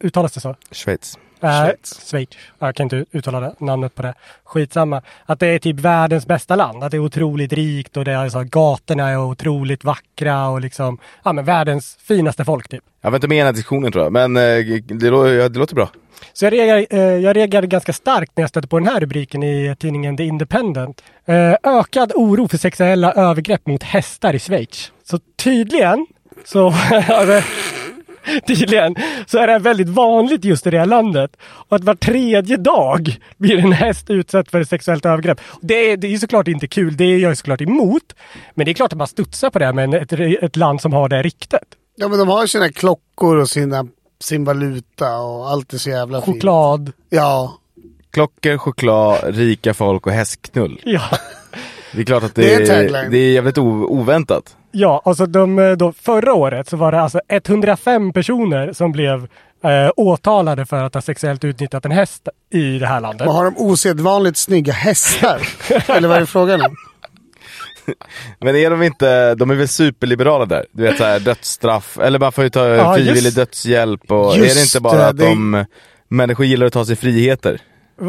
[0.00, 0.56] uttalas det så?
[0.70, 1.18] Schweiz.
[1.44, 2.10] Äh, Schweiz.
[2.10, 2.28] Schweiz.
[2.58, 4.14] Jag kan inte uttala det, namnet på det.
[4.44, 5.02] Skitsamma.
[5.26, 6.84] Att det är typ världens bästa land.
[6.84, 10.98] Att det är otroligt rikt och det är så, gatorna är otroligt vackra och liksom,
[11.24, 12.82] ja men världens finaste folk typ.
[13.00, 14.42] Jag var inte med i den här diskussionen tror jag, men eh,
[14.84, 15.88] det, lå- det låter bra.
[16.32, 19.42] Så jag reagerade, eh, jag reagerade ganska starkt när jag stötte på den här rubriken
[19.42, 21.02] i tidningen The Independent.
[21.26, 24.92] Eh, ökad oro för sexuella övergrepp mot hästar i Schweiz.
[25.04, 26.06] Så tydligen
[26.44, 26.66] så,
[27.08, 27.42] alltså,
[28.46, 31.36] tydligen så är det väldigt vanligt just i det här landet.
[31.42, 35.40] Och att var tredje dag blir en häst utsatt för sexuellt övergrepp.
[35.60, 38.14] Det är, det är såklart inte kul, det är jag såklart emot.
[38.54, 40.92] Men det är klart att man studsar på det här med ett, ett land som
[40.92, 41.68] har det riktet.
[41.96, 43.86] Ja men de har ju sina klockor och sina,
[44.20, 46.36] sin valuta och allt är så jävla fint.
[46.36, 46.92] Choklad.
[47.10, 47.58] Ja.
[48.10, 50.80] Klockor, choklad, rika folk och hästknull.
[50.84, 51.00] Ja.
[51.94, 54.56] Det är klart att Det det, är det är jävligt oväntat.
[54.72, 59.22] Ja, alltså de, eh, då, förra året så var det alltså 105 personer som blev
[59.64, 63.26] eh, åtalade för att ha sexuellt utnyttjat en häst i det här landet.
[63.26, 65.40] Men har de osedvanligt snygga hästar?
[65.96, 66.76] Eller vad är det frågan om?
[68.40, 70.66] Men är de inte, de är väl superliberala där?
[70.72, 74.40] Du vet såhär dödsstraff, eller man får ju ta Ja, frivillig just- dödshjälp och är
[74.40, 75.64] det inte bara det, att det- de
[76.08, 77.60] människor gillar att ta sig friheter?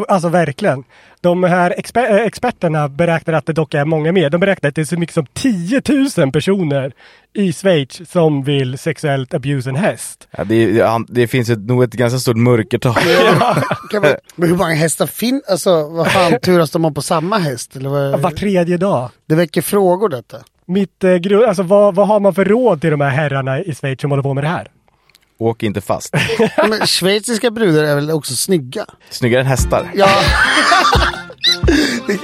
[0.08, 0.84] Alltså verkligen.
[1.20, 4.30] De här exper- eh, experterna beräknar att det dock är många mer.
[4.30, 5.82] De beräknar att det är så mycket som 10
[6.18, 6.92] 000 personer
[7.34, 10.28] i Schweiz som vill sexuellt abuse en häst.
[10.30, 12.94] Ja, det, det, det finns ett, nog ett ganska stort mörkertal.
[13.40, 13.56] Man,
[14.36, 15.42] men hur många hästar finns?
[15.48, 17.76] Alltså vad fan turas de om på samma häst?
[17.76, 19.10] Eller vad, Var tredje dag.
[19.26, 20.36] Det väcker frågor detta.
[20.66, 23.74] Mitt, eh, gru- alltså, vad, vad har man för råd till de här herrarna i
[23.74, 24.68] Schweiz som håller på med det här?
[25.38, 26.14] Åk inte fast.
[26.68, 28.86] Men schweiziska brudar är väl också snygga?
[29.10, 29.90] Snyggare än hästar.
[29.94, 30.08] Ja.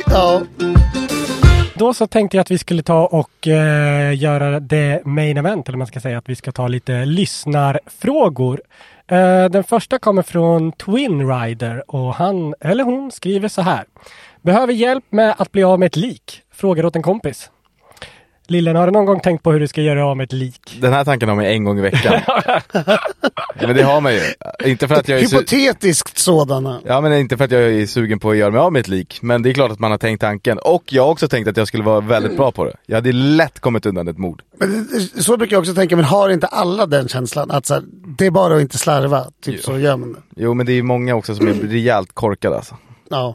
[0.06, 0.42] Ja.
[1.74, 5.78] Då så tänkte jag att vi skulle ta och eh, göra det main event, eller
[5.78, 8.60] man ska säga att vi ska ta lite lyssnarfrågor.
[9.06, 13.84] Eh, den första kommer från Twin Rider och han eller hon skriver så här.
[14.42, 16.42] Behöver hjälp med att bli av med ett lik?
[16.54, 17.50] Frågar åt en kompis.
[18.52, 20.78] Lillen, har du någon gång tänkt på hur du ska göra av med ett lik?
[20.80, 22.20] Den här tanken har man en gång i veckan.
[23.60, 24.20] men det har man ju.
[24.64, 26.80] Inte för att jag är su- Hypotetiskt sådana.
[26.86, 28.88] Ja men inte för att jag är sugen på att göra mig av med ett
[28.88, 30.58] lik, men det är klart att man har tänkt tanken.
[30.58, 32.76] Och jag har också tänkt att jag skulle vara väldigt bra på det.
[32.86, 34.42] Jag hade lätt kommit undan ett mord.
[34.58, 37.50] Men det- så brukar jag också tänka, men har inte alla den känslan?
[37.50, 37.82] Att så här,
[38.18, 40.18] det är bara att inte slarva, typ så gör man det.
[40.36, 42.76] Jo men det är många också som är rejält korkade alltså.
[43.10, 43.34] Ja.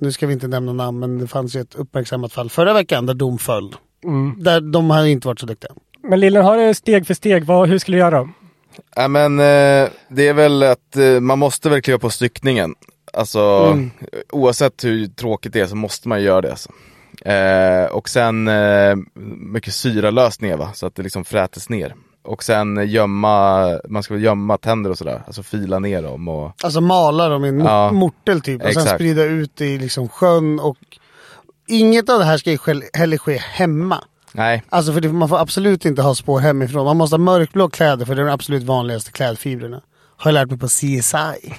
[0.00, 3.06] Nu ska vi inte nämna namn, men det fanns ju ett uppmärksammat fall förra veckan
[3.06, 3.74] där dom föll.
[4.04, 4.42] Mm.
[4.42, 5.70] Där de hade inte varit så duktiga.
[6.02, 7.44] Men Lillen, har det steg för steg.
[7.44, 8.28] Vad, hur skulle du göra?
[8.96, 12.74] Ja, men eh, det är väl att eh, man måste väl kliva på styckningen.
[13.12, 13.40] Alltså
[13.72, 13.90] Mm.
[14.32, 16.50] oavsett hur tråkigt det är så måste man göra det.
[16.50, 16.70] Alltså.
[17.24, 18.96] Eh, och sen eh,
[19.52, 21.94] mycket syralösning va, så att det liksom frätes ner.
[22.22, 26.52] Och sen gömma, man ska väl gömma tänder och sådär, alltså fila ner dem och
[26.62, 28.94] Alltså mala dem i en Ja, mortel typ och sen exakt.
[28.94, 30.76] sprida ut i liksom sjön och
[31.68, 32.58] inget av det här ska ju
[32.94, 34.04] heller ske hemma.
[34.32, 36.84] Nej, Alltså för det, man får absolut inte ha spår hemifrån.
[36.84, 39.80] Man måste ha mörkblå kläder för det är de absolut vanligaste klädfibrerna.
[40.16, 41.54] Har jag lärt mig på CSI.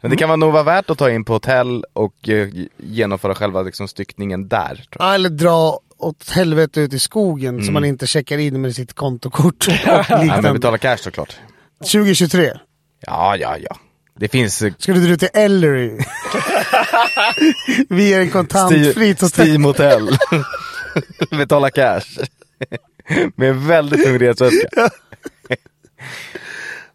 [0.00, 3.34] men det kan vara nog vara värt att ta in på hotell och eh, genomföra
[3.34, 4.84] själva liksom, styckningen där.
[4.98, 7.72] Ja, Eller dra åt helvete ut i skogen Mm.
[7.72, 10.52] man inte checkar in med sitt kontokort och Ja, men liknande.
[10.52, 11.36] betala cash såklart.
[11.92, 12.52] 2023.
[13.06, 13.76] Ja, ja, ja.
[14.18, 15.98] Det finns eh, Ska du till Ellery?
[17.88, 19.46] Vi är en kontantfritt hotell.
[19.48, 20.18] Steam Hotel.
[21.30, 22.04] Betala cash.
[23.36, 24.90] Med en väldigt tung resväska.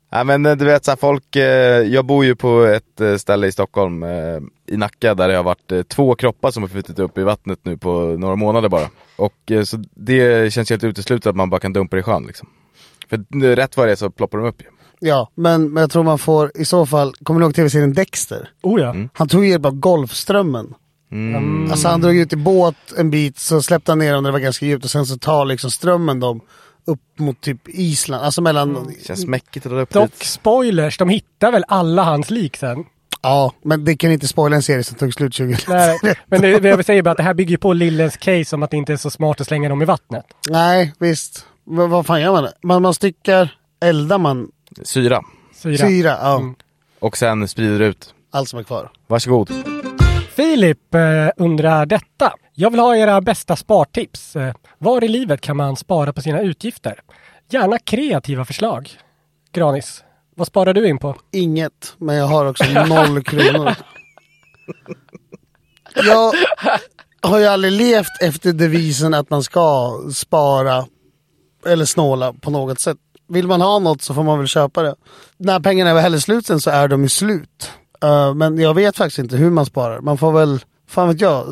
[0.10, 3.16] Ja men eh, du vet så här, folk, eh, jag bor ju på ett eh,
[3.16, 4.06] ställe i Stockholm,
[4.68, 7.78] i Nacka, där det har varit två kroppar som har flutit upp i vattnet nu
[7.78, 8.90] på några månader bara.
[9.16, 12.50] Och så det känns helt uteslutet att man bara kan dumpa det i sjön liksom.
[13.10, 14.68] För rätt vad det är så ploppar de upp ju.
[15.00, 18.50] Ja, men, men jag tror man får i så fall, kommer ni ihåg tv-serien Dexter?
[18.62, 18.96] Oh ja.
[19.14, 20.74] Han tog hjälp av Golfströmmen.
[21.12, 21.72] Mm.
[21.72, 24.34] Alltså han drog ut i båt en bit, så släppte han ner dem när det
[24.34, 26.42] var ganska djupt och sen så tar liksom strömmen dem
[26.88, 28.92] upp mot typ Island, alltså mellan...
[29.08, 30.24] Känns mäckigt att dra upp Dock dit.
[30.24, 32.86] spoilers, de hittar väl alla hans lik sen?
[33.22, 36.50] Ja, men det kan inte spoila en serie som tog slut 20 Nej, men det,
[36.50, 38.98] jag säger bara att det här bygger på Lillens case om att det inte är
[38.98, 40.26] så smart att slänga dem i vattnet.
[40.50, 41.46] Nej, visst.
[41.66, 42.48] Men vad fan gör man?
[42.64, 44.52] Man, man styckar, eldar man
[44.84, 45.22] Syra.
[45.56, 45.78] Syra.
[45.78, 46.38] syra, ja.
[46.38, 46.56] Mm.
[47.00, 48.14] Och sen sprider ut.
[48.32, 48.92] Allt som är kvar.
[49.08, 49.52] Varsågod.
[50.38, 52.34] Filip eh, undrar detta.
[52.54, 54.36] Jag vill ha era bästa spartips.
[54.36, 57.00] Eh, var i livet kan man spara på sina utgifter?
[57.50, 58.92] Gärna kreativa förslag.
[59.52, 60.04] Granis,
[60.36, 61.16] vad sparar du in på?
[61.32, 63.76] Inget, men jag har också noll kronor.
[65.96, 66.34] Jag
[67.22, 70.86] har ju aldrig levt efter devisen att man ska spara
[71.66, 72.98] eller snåla på något sätt.
[73.28, 74.96] Vill man ha något så får man väl köpa det.
[75.38, 77.72] När pengarna är väl heller slut sen så är de ju slut.
[78.04, 80.02] Eh, men jag vet faktiskt inte hur man sparar.
[80.02, 81.46] Man får väl, fan vet jag,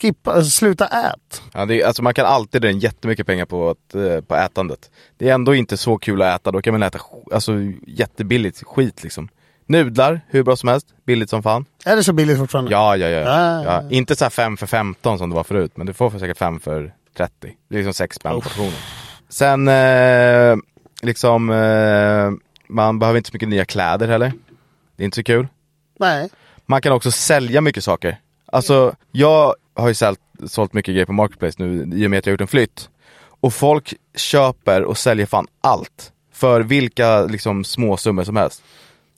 [0.00, 1.42] skippa, alltså, sluta ät.
[1.52, 4.36] Ja, det är, alltså man kan alltid dra in jättemycket pengar på, att, eh, på
[4.36, 4.90] ätandet.
[5.18, 6.98] Det är ändå inte så kul att äta, då kan man äta
[7.32, 7.52] alltså,
[7.86, 9.28] jättebilligt skit liksom.
[9.66, 11.64] Nudlar, hur bra som helst, billigt som fan.
[11.84, 12.70] Är det så billigt fortfarande?
[12.70, 13.30] Ja, ja, ja.
[13.30, 13.64] Ah.
[13.64, 13.90] ja.
[13.90, 16.38] Inte så här 5 för 15 som det var förut, men du får för säkert
[16.38, 17.32] 5 för 30.
[17.68, 18.72] Det är liksom 6 spänn portionen.
[19.28, 20.56] Sen, eh,
[21.02, 22.30] liksom, eh,
[22.68, 24.32] man behöver inte så mycket nya kläder heller.
[24.96, 25.48] Det är inte så kul.
[26.02, 26.28] Nej.
[26.66, 28.20] Man kan också sälja mycket saker.
[28.46, 32.26] Alltså, jag har ju sålt, sålt mycket grejer på Marketplace nu i och med att
[32.26, 32.88] jag har gjort en flytt.
[33.40, 36.12] Och folk köper och säljer fan allt.
[36.32, 38.62] För vilka liksom småsummor som helst.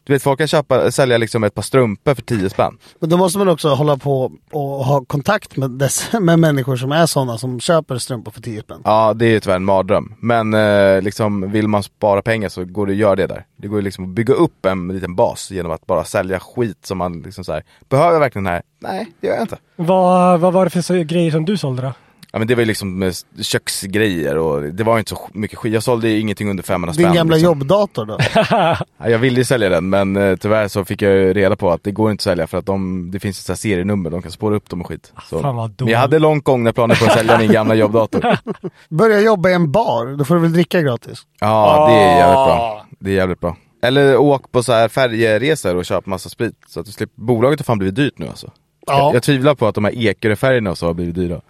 [0.07, 2.79] Du vet, folk kan köpa, sälja liksom ett par strumpor för 10 spänn.
[2.99, 6.93] Men då måste man också hålla på och ha kontakt med, dess, med människor som
[6.93, 8.81] är sådana som köper strumpor för 10 spänn.
[8.85, 10.14] Ja, det är ju tyvärr en mardröm.
[10.21, 13.45] Men eh, liksom, vill man spara pengar så går det att göra det där.
[13.57, 16.87] Det går ju liksom att bygga upp en liten bas genom att bara sälja skit
[16.87, 18.62] som man liksom så här, behöver jag verkligen den här?
[18.79, 19.59] Nej, det gör jag inte.
[19.77, 21.93] Vad, vad var det för grejer som du sålde då?
[22.35, 25.59] Ja men det var ju liksom med köksgrejer och det var ju inte så mycket
[25.59, 25.73] skit.
[25.75, 27.05] Jag sålde ju ingenting under 500 spänn.
[27.07, 27.51] Din gamla liksom.
[27.51, 28.18] jobbdator då?
[28.99, 31.70] Ja, jag ville ju sälja den men eh, tyvärr så fick jag ju reda på
[31.70, 34.11] att det går inte att sälja för att de, det finns ett så här serienummer,
[34.11, 35.12] de kan spåra upp dem och skit.
[35.31, 35.40] Så.
[35.40, 38.37] Fan vad Men jag hade långt gångna planer på att sälja min gamla jobbdator.
[38.88, 41.23] Börja jobba i en bar, då får du väl dricka gratis?
[41.40, 42.47] Ja, det är jävligt Ah.
[42.47, 42.87] bra.
[42.99, 43.57] Det är jävligt bra.
[43.83, 46.55] Eller åk på så här färjeresor och köp massa sprit.
[46.66, 48.51] Så att du slipper, bolaget har fan blivit dyrt nu alltså.
[48.87, 48.99] Ja.
[48.99, 51.40] Jag, jag tvivlar på att de här Ekeröfärgerna och så har blivit dyra.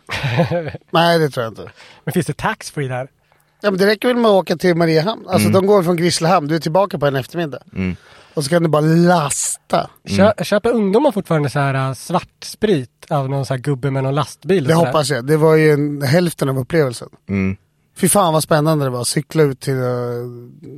[0.91, 1.71] Nej, det tror jag inte.
[2.05, 3.09] Men finns det taxfree där?
[3.61, 5.23] Ja, men det räcker väl med att åka till Mariehamn.
[5.29, 5.53] Alltså Mm.
[5.53, 7.59] de går från Grisslehamn, du är tillbaka på en eftermiddag.
[7.75, 7.97] Mm.
[8.35, 9.91] Och så kan du bara lasta.
[10.17, 14.15] Kö, Köper ungdomar fortfarande så här äh, svartsprit av någon så här gubbe med någon
[14.15, 14.63] lastbil?
[14.65, 15.27] och Det hoppas jag.
[15.27, 17.09] Det var ju en, hälften av upplevelsen.
[17.29, 17.57] Mm.
[17.97, 19.05] Fy fan vad spännande det var.
[19.05, 20.25] Cykla ut till uh,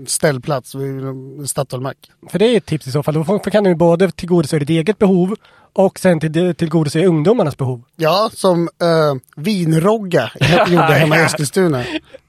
[0.06, 1.02] ställplats vid
[1.50, 1.96] Statoilmack.
[2.30, 3.14] För det är ett tips i så fall.
[3.14, 5.34] Då kan du både tillgodose ditt eget behov
[5.72, 7.82] och sen till, tillgodose ungdomarnas behov.
[7.96, 10.30] Ja, som uh, Vinrogga
[10.68, 11.84] gjorde hemma i Eskilstuna.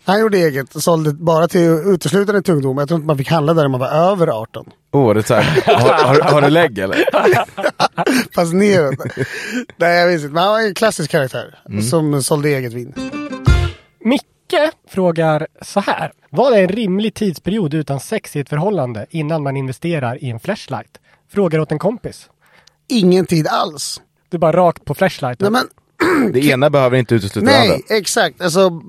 [0.06, 2.82] Han gjorde eget och sålde bara till uteslutande till ungdomar.
[2.82, 4.66] Jag tror inte man fick handla där när man var över 18.
[4.92, 6.98] Åh, det är så här, har, har, har du lägg eller?
[8.36, 8.96] Fast neråt.
[9.78, 10.34] Nej, jag vet inte.
[10.34, 11.82] Men han var en klassisk karaktär Mm.
[11.82, 12.94] som sålde eget vin.
[14.04, 14.22] Micke
[14.88, 16.12] frågar så här.
[16.30, 20.40] Vad är en rimlig tidsperiod utan sex i ett förhållande innan man investerar i en
[20.40, 20.98] flashlight?
[21.32, 22.30] Frågar åt en kompis.
[22.88, 24.02] Ingen tid alls.
[24.30, 25.54] Du är bara rakt på flashlighten.
[25.54, 25.70] Nej, men
[26.34, 27.74] Det ena behöver inte utesluta det andra.
[27.74, 28.42] Nej, exakt.
[28.42, 28.82] Alltså,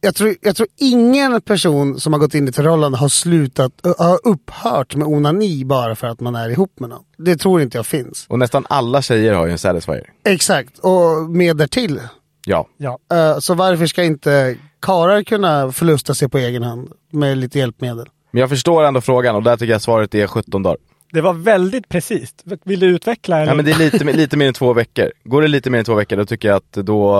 [0.00, 3.72] jag, tror, jag tror ingen person som har gått in i ett förhållande har slutat,
[3.98, 7.04] har upphört med onani bara för att man är ihop med någon.
[7.18, 8.26] Det tror inte jag finns.
[8.28, 10.12] Och nästan alla tjejer har ju en satisfier.
[10.24, 12.00] Exakt, och mer därtill.
[12.46, 12.68] Ja.
[12.76, 12.98] Ja.
[13.12, 18.06] Eh, så varför ska inte karlar kunna förlusta sig på egen hand med lite hjälpmedel?
[18.30, 20.78] Men jag förstår ändå frågan och där tycker jag svaret är 17 dagar.
[21.12, 22.34] Det var väldigt precis.
[22.64, 23.36] Vill du utveckla?
[23.36, 23.46] Eller?
[23.46, 25.12] Ja men det är lite, lite mer än två veckor.
[25.24, 27.16] Går det lite mer än två veckor då tycker jag att då,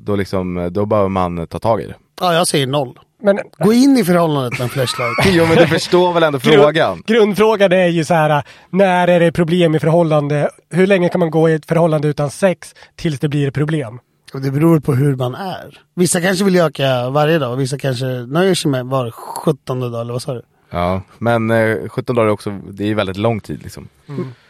[0.00, 1.94] då liksom, då behöver man ta tag i det.
[2.20, 2.98] Ja, jag säger noll.
[3.22, 5.12] Men, Gå in i förhållandet med en flashlight.
[5.36, 7.02] Jo men du förstår väl ändå Grund- frågan?
[7.06, 10.50] Grundfrågan är ju så här, när är det problem i förhållande?
[10.70, 13.98] Hur länge kan man gå i ett förhållande utan sex tills det blir ett problem?
[14.34, 15.80] Och det beror på hur man är.
[15.94, 20.12] Vissa kanske vill öka varje dag, vissa kanske nöjer sig med var 17 dag, eller
[20.12, 20.42] vad sa du?
[20.70, 23.88] Ja, men eh, 17 dagar är också, det är väldigt lång tid liksom.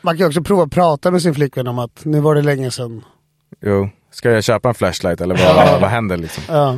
[0.02, 2.42] Man kan ju också prova att prata med sin flickvän om att nu var det
[2.42, 3.04] länge sedan.
[3.60, 6.42] Jo, ska jag köpa en flashlight eller vad, vad händer liksom?
[6.48, 6.76] Ja.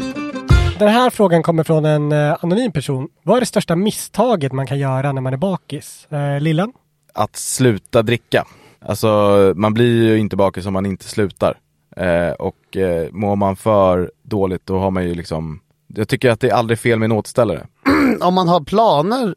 [0.79, 3.09] Den här frågan kommer från en eh, anonym person.
[3.23, 6.07] Vad är det största misstaget man kan göra när man är bakis?
[6.11, 6.73] Eh, Lillan?
[7.15, 8.45] Att sluta dricka.
[8.81, 9.09] Alltså
[9.57, 11.55] man blir ju inte bakis om man inte slutar.
[12.01, 16.41] Eh, och eh, mår man för dåligt då har man ju liksom Jag tycker att
[16.41, 17.67] det är aldrig fel med en återställare.
[18.21, 19.35] Om man har planer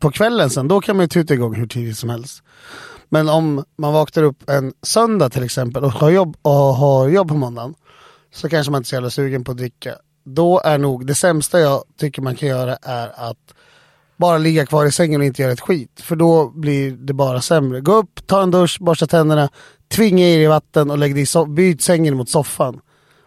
[0.00, 2.42] på kvällen sen, då kan man ju tuta igång hur tidigt som helst.
[3.08, 7.28] Men om man vaknar upp en söndag till exempel och har jobb, och har jobb
[7.28, 7.74] på måndagen
[8.34, 9.94] så kanske man inte är så jävla sugen på att dricka.
[10.24, 13.54] Då är nog det sämsta jag tycker man kan göra är att
[14.16, 16.00] bara ligga kvar i sängen och inte göra ett skit.
[16.00, 17.80] För då blir det bara sämre.
[17.80, 19.48] Gå upp, ta en dusch, borsta tänderna,
[19.94, 22.80] tvinga i dig vatten och lägg dig so- byt sängen mot soffan.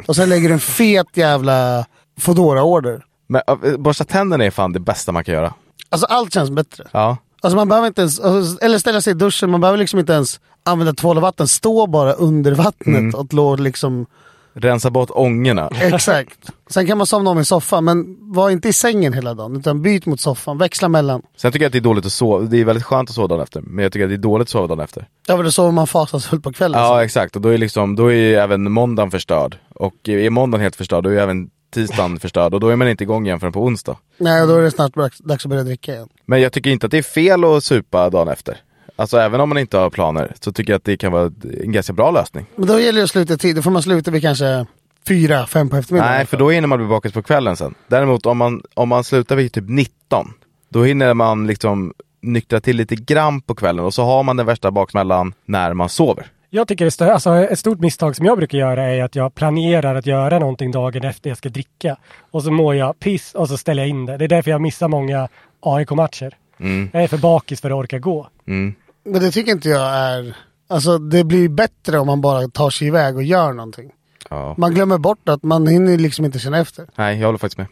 [0.08, 1.86] Och sen lägger du en fet jävla
[2.20, 3.42] foodora order Men
[3.84, 5.54] borsta tänderna är fan det bästa man kan göra.
[5.90, 6.88] Alltså allt känns bättre.
[6.92, 7.18] Ja.
[7.42, 10.14] Alltså man behöver inte ens, alltså, eller ställa sig i duschen, man behöver liksom inte
[10.14, 11.48] ens använda tvål och vatten.
[11.48, 13.16] Stå bara under vattnet Mm.
[13.16, 14.06] och låt liksom,
[14.54, 15.70] Rensa bort ångorna.
[15.82, 16.50] exakt.
[16.70, 19.56] Sen kan man somna om i soffan, men var inte i sängen hela dagen.
[19.56, 21.22] Utan byt mot soffan, växla mellan.
[21.38, 22.46] Sen tycker jag att det är dåligt att sova.
[22.46, 23.62] Det är väldigt skönt att sova dagen efter.
[23.62, 25.08] Men jag tycker att det är dåligt att sova dagen efter.
[25.28, 26.82] Ja men då sover man fasansfullt på kvällen.
[26.82, 29.58] Ja exakt, och då är, liksom, då är ju även måndagen förstörd.
[29.76, 32.54] Och är måndagen helt förstörd, då är även tisdagen förstörd.
[32.54, 33.98] Och då är man inte igång igen förrän på onsdag.
[34.18, 36.08] Nej, då är det snart dags att börja dricka igen.
[36.26, 38.58] Men jag tycker inte att det är fel att supa dagen efter.
[39.04, 41.32] Alltså även om man inte har planer så tycker jag att det kan vara
[41.64, 42.46] en ganska bra lösning.
[42.56, 43.56] Men då gäller det att sluta tid.
[43.56, 44.66] Då får man sluta vid kanske
[45.08, 46.16] fyra, fem på eftermiddagen.
[46.16, 47.74] Nej, för då hinner man bli bakis på kvällen sen.
[47.88, 50.34] Däremot om man, om man slutar vid typ 19,
[50.70, 54.46] då hinner man liksom nyktra till lite grann på kvällen och så har man den
[54.46, 56.26] värsta baksmällan när man sover.
[56.50, 59.36] Jag tycker det stö- alltså, ett stort misstag som jag brukar göra är att jag
[59.36, 61.98] planerar att göra någonting dagen efter jag ska dricka.
[62.32, 64.18] Och så mår jag piss och så ställer jag in det.
[64.18, 65.28] Det är därför jag missar många
[65.60, 66.34] AIK-matcher.
[66.60, 66.90] Mm.
[66.94, 68.28] Jag är för bakis för att orka gå.
[68.48, 68.76] Mm.
[69.04, 70.38] Men det tycker inte jag är...
[70.68, 73.92] Alltså det blir bättre om man bara tar sig iväg och gör någonting.
[74.30, 74.56] Ja.
[74.58, 76.88] Man glömmer bort att man hinner liksom inte känna efter.
[76.96, 77.68] Nej, jag håller faktiskt med.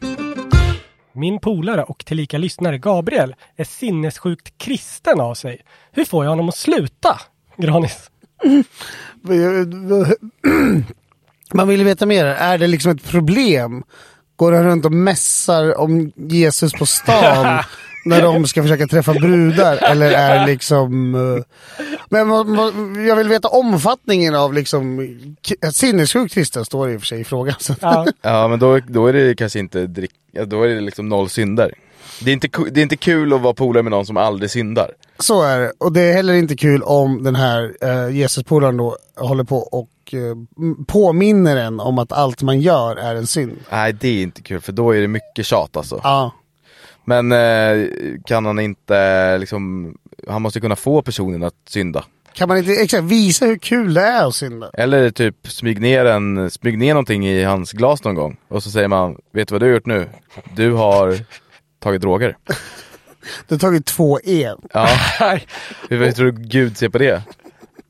[1.13, 5.61] Min polare och tillika lyssnare Gabriel är sinnessjukt kristen av sig.
[5.91, 7.19] Hur får jag honom att sluta?
[7.57, 8.09] Granis.
[11.53, 12.25] Man vill veta mer.
[12.25, 13.83] Är det liksom ett problem?
[14.35, 17.63] Går han runt och mässar om Jesus på stan
[18.05, 19.77] när de ska försöka träffa brudar?
[19.77, 21.15] Eller är det liksom...
[21.15, 21.43] eh,
[22.09, 22.29] Men
[23.07, 24.97] jag vill veta omfattningen av liksom...
[25.47, 27.55] k- Sinnessjuk kristen står det i och för sig i frågan.
[27.59, 27.73] Så.
[27.81, 28.05] Ja.
[28.21, 31.29] Ja, men då, då är det kanske inte drick, ja, då är det liksom noll
[31.29, 31.73] synder.
[32.23, 34.91] Det är, inte, det är inte kul att vara polare med någon som aldrig syndar.
[35.19, 35.71] Så är det.
[35.77, 39.89] Och det är heller inte kul om den här uh, Jesuspolaren då håller på och
[40.13, 40.35] eh,
[40.87, 43.57] påminner en om att allt man gör är en synd.
[43.71, 45.99] Nej, det är inte kul för då är det mycket tjat alltså.
[46.03, 46.31] Ja.
[47.05, 47.87] Men eh,
[48.25, 49.95] kan han inte liksom,
[50.27, 52.05] han måste kunna få personen att synda.
[52.33, 54.69] Kan man inte exakt visa hur kul det är att synda?
[54.73, 58.37] Eller typ smyg ner, en, smyg ner någonting i hans glas någon gång.
[58.47, 60.09] Och så säger man, vet du vad du har gjort nu?
[60.55, 61.19] Du har
[61.79, 62.37] tagit droger.
[63.47, 64.53] Du har tagit två E.
[64.73, 64.87] Ja.
[65.89, 67.23] hur, tror du Gud ser på det?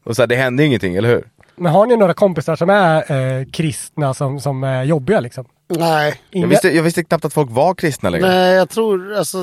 [0.03, 1.23] Och så här, det hände ingenting, eller hur?
[1.55, 5.45] Men har ni några kompisar som är eh, kristna som, som är jobbiga liksom?
[5.79, 6.21] Nej.
[6.29, 8.27] Jag visste, jag visste knappt att folk var kristna längre.
[8.27, 9.37] Nej, jag tror alltså...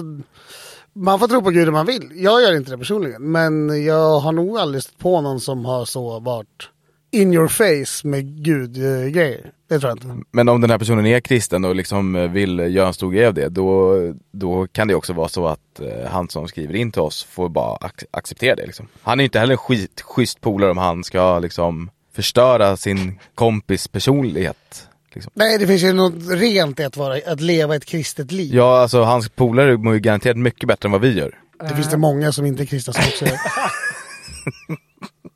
[0.93, 2.11] Man får tro på Gud om man vill.
[2.15, 3.23] Jag gör inte det personligen.
[3.33, 6.69] Men jag har nog aldrig stött på någon som har så varit
[7.11, 9.53] in your face med Gud-grejer.
[9.69, 10.27] Det tror jag inte.
[10.31, 13.35] Men om den här personen är kristen och liksom vill göra en stor grej av
[13.35, 13.97] det, då,
[14.33, 17.49] då kan det också vara så att eh, han som skriver in till oss får
[17.49, 18.67] bara ac acceptera det.
[18.67, 18.89] Liksom.
[19.03, 23.89] Han är inte heller en skit, schysst polare om han ska liksom förstöra sin kompis
[23.89, 24.88] personlighet.
[25.15, 25.33] Liksom.
[25.35, 28.55] Nej, det finns ju något rent i att, vara, att leva ett kristet liv.
[28.55, 31.39] Ja, alltså hans polare mår ju garanterat mycket bättre än vad vi gör.
[31.69, 33.39] Det finns det många som inte är kristna som också gör.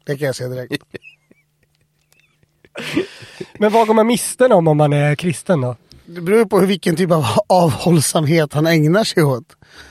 [0.07, 0.85] det kan jag säga direkt.
[3.59, 5.77] Men vad går man miste om om man är kristen då?
[6.07, 9.45] Det beror på vilken typ av avhållsamhet han ägnar sig åt.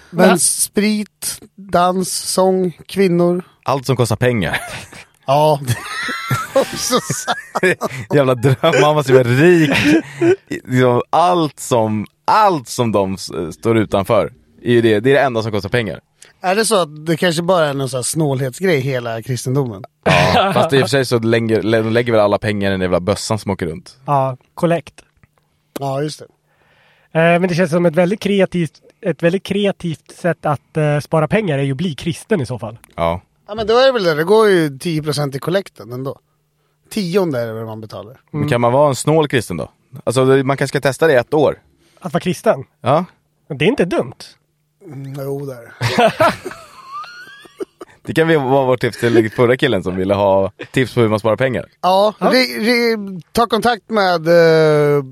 [0.09, 0.37] Men Va?
[0.37, 3.43] sprit, dans, sång, kvinnor.
[3.63, 4.61] Allt som kostar pengar.
[5.25, 5.59] Ja,
[8.13, 9.71] Jävla dröm, man måste vara rik.
[10.49, 13.17] Liksom, allt, som, allt som de
[13.51, 15.99] står utanför, är ju det, det är det enda som kostar pengar.
[16.41, 19.83] Är det så att det kanske bara är någon sån här snålhetsgrej hela kristendomen?
[20.35, 22.81] Ja, fast i och för sig så lägger, de lägger väl alla pengar i den
[22.81, 23.97] jävla bössan som åker runt.
[24.05, 25.03] Ja, kollekt.
[25.79, 26.25] Ja, just det.
[27.19, 28.71] Eh, men det känns som ett väldigt kreativt,
[29.01, 32.59] ett väldigt kreativt sätt att eh, spara pengar är ju att bli kristen i så
[32.59, 32.77] fall.
[32.95, 33.21] Ja.
[33.47, 36.19] Ja men då är det väl det, det går ju 10% i kollekten ändå.
[36.91, 38.19] Tionde är det väl man betalar.
[38.31, 39.71] Men kan man vara en snål kristen då?
[40.03, 41.59] Alltså man kanske ska testa det i ett år.
[41.99, 42.63] Att vara kristen?
[42.81, 43.05] Ja.
[43.47, 44.13] Det är inte dumt.
[44.85, 46.13] Mm, jo, det är det.
[48.03, 51.07] Det kan vi vara vårt tips till förra killen som ville ha tips på hur
[51.07, 51.65] man sparar pengar.
[51.81, 55.03] Ja, re- re- ta kontakt med uh,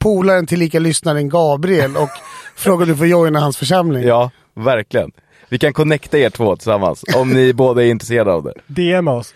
[0.00, 2.08] polaren till lika lyssnaren Gabriel och
[2.56, 4.02] fråga om du får joina hans församling.
[4.04, 5.10] Ja, verkligen.
[5.48, 8.54] Vi kan connecta er två tillsammans om ni båda är intresserade av det.
[8.66, 9.34] DM oss.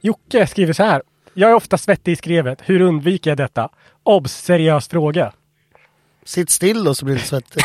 [0.00, 1.02] Jocke skriver så här.
[1.34, 2.58] Jag är ofta svettig i skrevet.
[2.64, 3.68] Hur undviker jag detta?
[4.02, 4.32] Obs!
[4.32, 5.32] Seriös fråga.
[6.24, 7.62] Sitt still då så blir det svettig.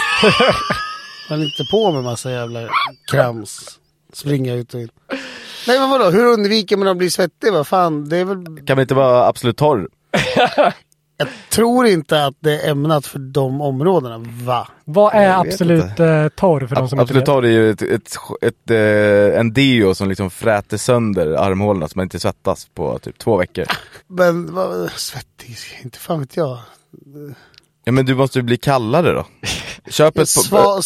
[1.29, 2.69] Man inte på med massa jävla
[3.11, 3.79] krams.
[4.13, 4.89] Springa ut och in.
[5.67, 7.53] Nej men vadå, hur undviker man att bli svettig?
[7.53, 8.65] Vad fan, det är väl...
[8.65, 9.89] Kan vi inte vara absolut torr?
[11.17, 14.67] Jag tror inte att det är ämnat för de områdena, va?
[14.85, 17.25] Vad är absolut eh, torr för de som Absolut inte vet?
[17.25, 21.97] torr är ju ett, ett, ett, eh, en deo som liksom fräter sönder armhålorna så
[21.97, 23.65] man inte svettas på typ två veckor.
[24.07, 26.57] Men vad, svettig, inte fan vet jag.
[27.83, 29.25] Ja men du måste ju bli kallare då.
[29.91, 30.81] Köp ett, Sva,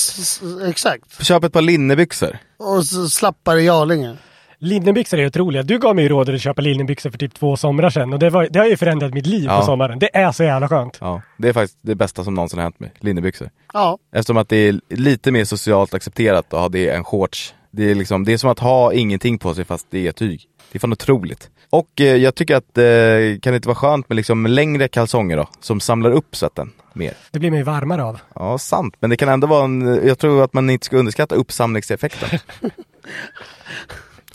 [0.69, 1.25] exakt.
[1.25, 2.38] köp ett par linnebyxor.
[2.57, 4.17] Och så slappare jarlingar.
[4.62, 5.64] Linnebyxor är otroliga.
[5.64, 8.30] Du gav mig ju rådet att köpa linnebyxor för typ två somrar sedan och det,
[8.30, 9.60] var, det har ju förändrat mitt liv Ja.
[9.60, 9.99] på sommaren.
[9.99, 10.97] Det är så jävla skönt.
[11.01, 12.91] Ja, det är faktiskt det bästa som någonsin har hänt mig.
[12.99, 13.49] Linnebyxor.
[13.74, 13.97] Ja.
[14.16, 17.53] Eftersom att det är lite mer socialt accepterat att ha det än shorts.
[17.72, 20.41] Det är, liksom, det är som att ha ingenting på sig fast det är tyg.
[20.72, 21.49] Det är fan otroligt.
[21.70, 25.38] Och eh, jag tycker att eh, kan det inte vara skönt med liksom längre kalsonger
[25.38, 25.47] då?
[25.60, 27.14] Som samlar upp svetten mer.
[27.32, 28.20] Det blir man ju varmare av.
[28.36, 28.95] Ja, sant.
[28.99, 32.39] Men det kan ändå vara en, jag tror att man inte ska underskatta uppsamlingseffekten.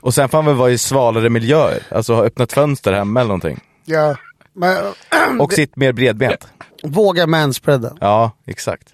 [0.04, 1.82] Och sen får man väl vara i svalare miljöer.
[1.90, 3.60] Alltså ha öppnat fönster hemma eller någonting.
[3.84, 4.16] Ja.
[4.52, 4.76] Men,
[5.40, 6.48] Och sitt mer bredbent.
[6.82, 7.92] våga manspreada.
[8.00, 8.92] Ja, exakt.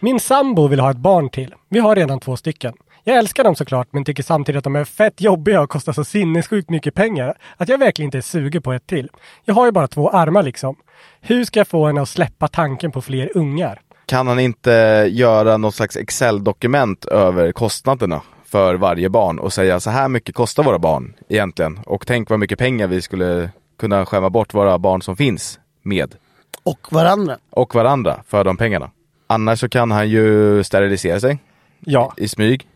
[0.00, 1.54] Min sambo vill ha ett barn till.
[1.68, 2.72] Vi har redan två stycken.
[3.04, 6.04] Jag älskar dem såklart men tycker samtidigt att de är fett jobbiga och kostar så
[6.04, 9.10] sinnessjukt mycket pengar att jag verkligen inte är sugen på ett till.
[9.44, 10.76] Jag har ju bara två armar liksom.
[11.20, 13.80] Hur ska jag få henne att släppa tanken på fler ungar?
[14.06, 14.70] Kan han inte
[15.10, 18.20] göra något slags Excel-dokument över kostnaderna
[18.52, 22.38] för varje barn och säga så här mycket kostar våra barn egentligen och tänk vad
[22.38, 26.14] mycket pengar vi skulle kunna skämma bort våra barn som finns med
[26.62, 27.38] Och varandra.
[27.50, 28.90] och varandra för de pengarna.
[29.26, 31.38] Annars så kan han ju sterilisera sig
[31.80, 32.12] Ja.
[32.16, 32.66] i smyg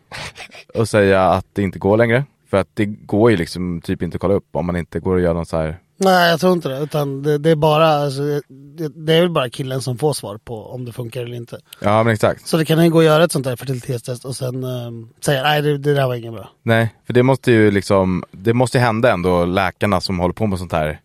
[0.73, 2.23] och säga att det inte går längre.
[2.49, 5.15] För att det går ju liksom typ inte att kolla upp om man inte går
[5.15, 6.79] och gör någon så här Nej, jag tror inte det.
[6.79, 10.37] Utan det, det är bara, alltså, det, det är väl bara killen som får svar
[10.37, 11.59] på om det funkar eller inte.
[11.79, 12.47] Ja men exakt.
[12.47, 15.43] Så det kan ju gå att göra ett sånt där fertilitetstest och sen um, säga
[15.43, 16.49] nej det, det där var inget bra.
[16.63, 20.47] Nej, för det måste ju liksom, det måste ju hända ändå läkarna som håller på
[20.47, 20.99] med sånt här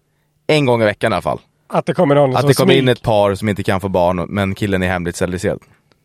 [0.47, 1.39] en gång i veckan i alla fall.
[1.67, 4.27] Att det kommer någon Att det kommer in ett par som inte kan få barn
[4.29, 5.59] men killen är hemligt steriliserad.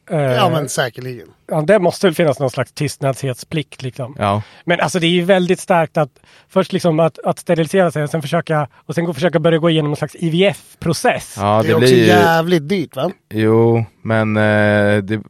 [0.10, 1.28] Eh, Ja men säkerligen.
[1.48, 4.16] ja, det måste väl finnas någon slags tystnadsplikt liksom.
[4.20, 4.42] Ja.
[4.66, 6.10] Men alltså det är ju väldigt starkt att
[6.50, 9.70] först liksom att, att sterilisera sig och sen försöka och sen gå, försöka börja gå
[9.70, 11.36] igenom någon slags IVF-process.
[11.38, 13.12] Ja, det det, är också blir ju, jävligt dyrt va?
[13.30, 15.22] Jo, men eh, det,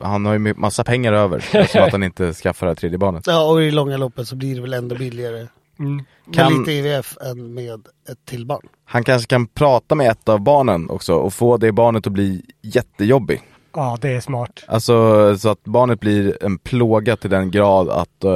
[0.00, 1.66] han har ju massa pengar över.
[1.72, 3.26] Så att han inte skaffar det här tredje barnet.
[3.26, 5.46] Ja, och i långa loppet så blir det väl ändå billigare
[5.78, 6.04] Mm.
[6.32, 7.72] Kan- med lite IVF än med
[8.10, 8.68] ett till barn.
[8.84, 12.42] Han kanske kan prata med ett av barnen också och få det barnet att bli
[12.62, 13.40] jättejobbig.
[13.74, 14.64] Ja, det är smart.
[14.66, 14.94] Alltså
[15.38, 18.30] så att barnet blir en plåga till den grad att, eh,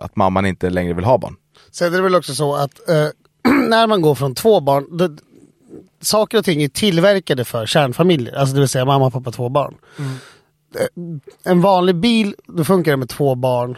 [0.00, 1.36] att mamman inte längre vill ha barn.
[1.70, 3.06] Sen är det väl också så att eh,
[3.68, 5.08] när man går från två barn, då,
[6.02, 9.74] saker och ting är tillverkade för kärnfamiljer, alltså det vill säga mamma, pappa, två barn.
[10.78, 13.70] Eh, En vanlig bil, då funkar det med två barn.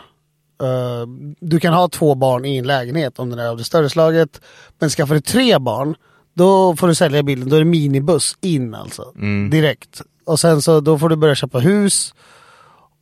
[0.63, 1.07] Eh,
[1.41, 4.41] du kan ha två barn i en lägenhet om den är av det större slaget.
[4.79, 5.95] Men skaffar du tre barn,
[6.35, 9.13] då får du sälja bilen, då är det minibuss in alltså.
[9.51, 10.03] Direkt.
[10.27, 12.15] Och sen så då får du börja köpa hus.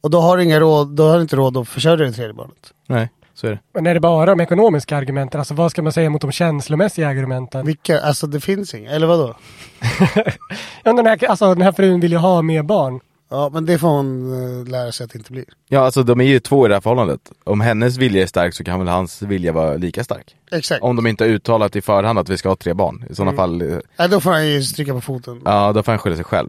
[0.01, 2.33] Och då har du inga råd, då har du inte råd att försörja det tredje
[2.35, 2.73] barnet.
[2.87, 3.59] Nej, så är det.
[3.75, 5.41] Men är det bara de ekonomiska argumenten?
[5.41, 7.66] Alltså vad ska man säga mot de känslomässiga argumenten?
[7.66, 9.35] Vilka, alltså det finns inga, eller vadå?
[10.85, 13.01] Ja, den, här, alltså, den här frun vill ju ha mer barn.
[13.33, 15.45] Ja men det får hon uh, lära sig att det inte blir.
[15.68, 17.21] Ja alltså de är ju två i det här förhållandet.
[17.45, 20.37] Om hennes vilja är stark så kan väl hans vilja vara lika stark.
[20.53, 20.83] Exakt.
[20.83, 23.05] Om de inte har uttalat i förhand att vi ska ha tre barn.
[23.11, 23.37] I sådana Mm.
[23.37, 25.41] fall, eh, Nej då får han ju stryka på foten.
[25.45, 26.49] ja då får han skylla sig själv.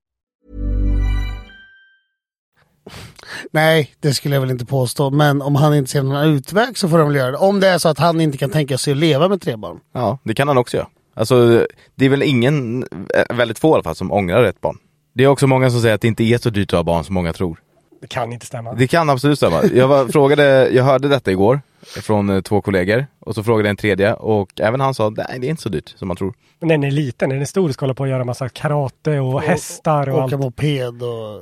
[3.51, 5.09] Nej, det skulle jag väl inte påstå.
[5.09, 7.37] Men om han inte ser någon utväg så får de väl göra det.
[7.37, 9.79] Om det är så att han inte kan tänka sig att leva med tre barn.
[9.93, 10.87] Ja, det kan han också göra.
[11.13, 12.83] Alltså det är väl ingen,
[13.15, 14.77] eh, väldigt få i alla fall, som ångrar ett barn.
[15.13, 17.03] Det är också många som säger att det inte är så dyrt att ha barn
[17.03, 17.59] som många tror.
[18.01, 18.73] Det kan inte stämma.
[18.73, 19.63] Det kan absolut stämma.
[19.73, 21.61] Jag var, frågade, jag hörde detta igår
[22.01, 25.47] från eh, två kollegor och så frågade en tredje och även han sa nej det
[25.47, 26.33] är inte så dyrt som man tror.
[26.59, 29.41] Men den är liten, den är stor, ska hålla på att göra massa karate och
[29.41, 30.43] hästar och Åka allt.
[30.43, 31.41] moped och...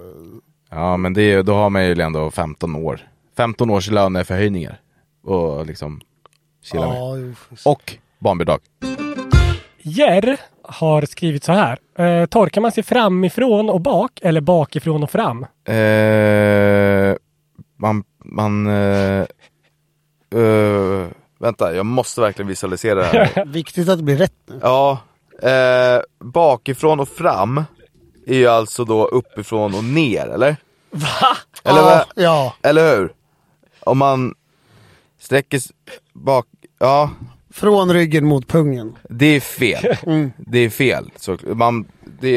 [0.70, 3.00] Ja men det, är- då har man ju ändå 15 år.
[3.38, 4.80] 15 års löneförhöjningar
[5.24, 6.02] och liksom
[6.64, 6.96] chilla med.
[6.98, 7.34] Ja, jo.
[7.66, 8.60] Och barnbidrag.
[9.82, 11.80] Jer har skrivit så här.
[11.98, 15.46] Eh, torkar man sig framifrån och bak eller bakifrån och fram?
[15.66, 17.16] Eh,
[17.78, 19.26] man, man, eh,
[20.36, 21.08] eh,
[21.40, 23.46] vänta jag måste verkligen visualisera det här.
[23.54, 24.60] Viktigt att det blir rätt nu.
[24.64, 24.98] Ja,
[25.44, 27.64] eh, bakifrån och fram
[28.30, 30.56] är ju alltså då uppifrån och ner, eller?
[30.92, 31.38] Va?
[31.64, 32.54] Eller, ja, ja.
[32.62, 33.14] eller hur?
[33.80, 34.36] Om man
[35.20, 35.60] sträcker
[36.14, 36.46] bak,
[36.80, 37.10] ja,
[37.54, 38.96] Från ryggen mot pungen.
[39.10, 39.98] det är fel.
[40.06, 40.32] Mm.
[40.38, 41.12] Det är fel.
[41.16, 41.86] Så man,
[42.22, 42.30] det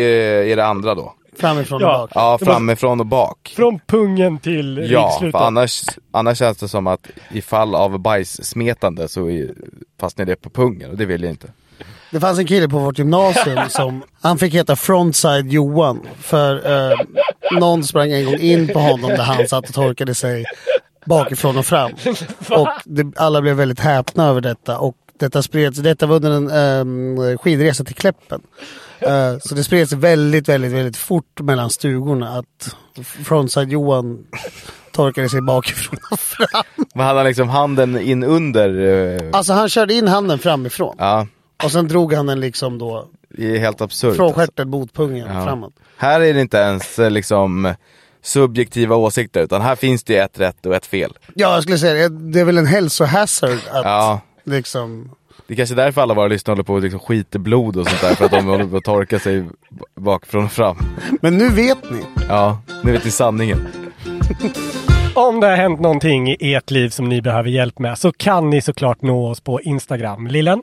[0.53, 1.14] är det andra då.
[1.38, 2.03] Framifrån Ja.
[2.03, 2.11] och bak.
[2.14, 3.53] Ja, framifrån och bak.
[3.57, 5.32] Från pungen till Ja, ryggslutet.
[5.40, 9.51] för annars, annars känns det som att i fall av bajssmetande så är,
[10.01, 11.49] fastnar det på pungen och det vill jag inte.
[12.12, 16.00] Det fanns en kille på vårt gymnasium som, han fick heta Frontside Johan.
[16.20, 16.54] För
[16.90, 16.96] eh,
[17.60, 20.44] någon sprang en gång in på honom där han satt och torkade sig
[21.06, 21.92] bakifrån och fram.
[22.50, 24.78] Och det, alla blev väldigt häpna över detta.
[24.78, 26.50] Och detta spreds, detta var under en
[27.18, 28.40] um, skidresa till Kläppen.
[29.00, 32.76] Eh, så det spreds väldigt, väldigt, väldigt fort mellan stugorna att
[33.24, 34.18] Frontside Johan
[34.92, 36.84] torkade sig bakifrån och fram.
[36.94, 38.68] Men hade han liksom handen in under?
[39.14, 40.94] eh, Alltså han körde in handen framifrån.
[40.98, 41.26] Ja,
[41.64, 44.16] Och sen drog han den liksom då det är helt absurt.
[44.16, 44.40] från alltså.
[44.40, 45.44] stjärten mot pungen Ja.
[45.44, 45.72] framåt.
[45.96, 47.74] Här är det inte ens eh, liksom
[48.22, 51.12] subjektiva åsikter utan här finns det ett rätt och ett fel.
[51.34, 52.32] Ja, jag skulle säga det.
[52.32, 55.10] Det är väl en hälsohazard att Ja, liksom...
[55.46, 57.86] det är kanske är därför alla våra lyssnare håller på och liksom skiter blod och
[57.88, 59.44] sånt där för att de håller på att torka sig
[60.00, 60.76] bakifrån och fram.
[61.20, 61.98] Men nu vet ni.
[62.28, 63.68] Ja, nu vet ni sanningen.
[65.14, 68.50] Om det har hänt någonting i ert liv som ni behöver hjälp med så kan
[68.50, 70.26] ni såklart nå oss på Instagram.
[70.26, 70.62] Lillen?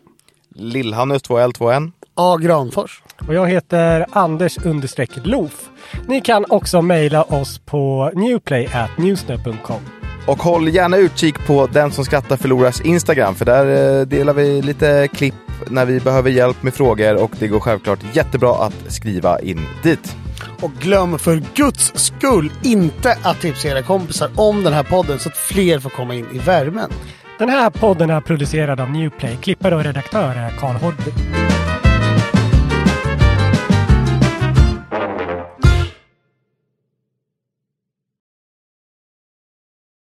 [0.59, 1.91] Lillhannes 2L2N.
[2.15, 2.37] A.
[2.37, 3.01] Granfors.
[3.27, 5.69] Och jag heter Anders understreck Loof.
[6.07, 9.81] Ni kan också mejla oss på newplay@newsnet.com.
[10.27, 14.61] Och håll gärna utkik på Den som skrattar förlorars Instagram, för där eh, delar vi
[14.61, 15.35] lite klipp
[15.67, 20.15] när vi behöver hjälp med frågor och det går självklart jättebra att skriva in dit.
[20.61, 25.29] Och glöm för guds skull inte att tipsa era kompisar om den här podden så
[25.29, 26.89] att fler får komma in i värmen.
[27.39, 29.37] Den här podden är producerad av Newplay.
[29.37, 31.11] Klippare och redaktör är Karl Hodby.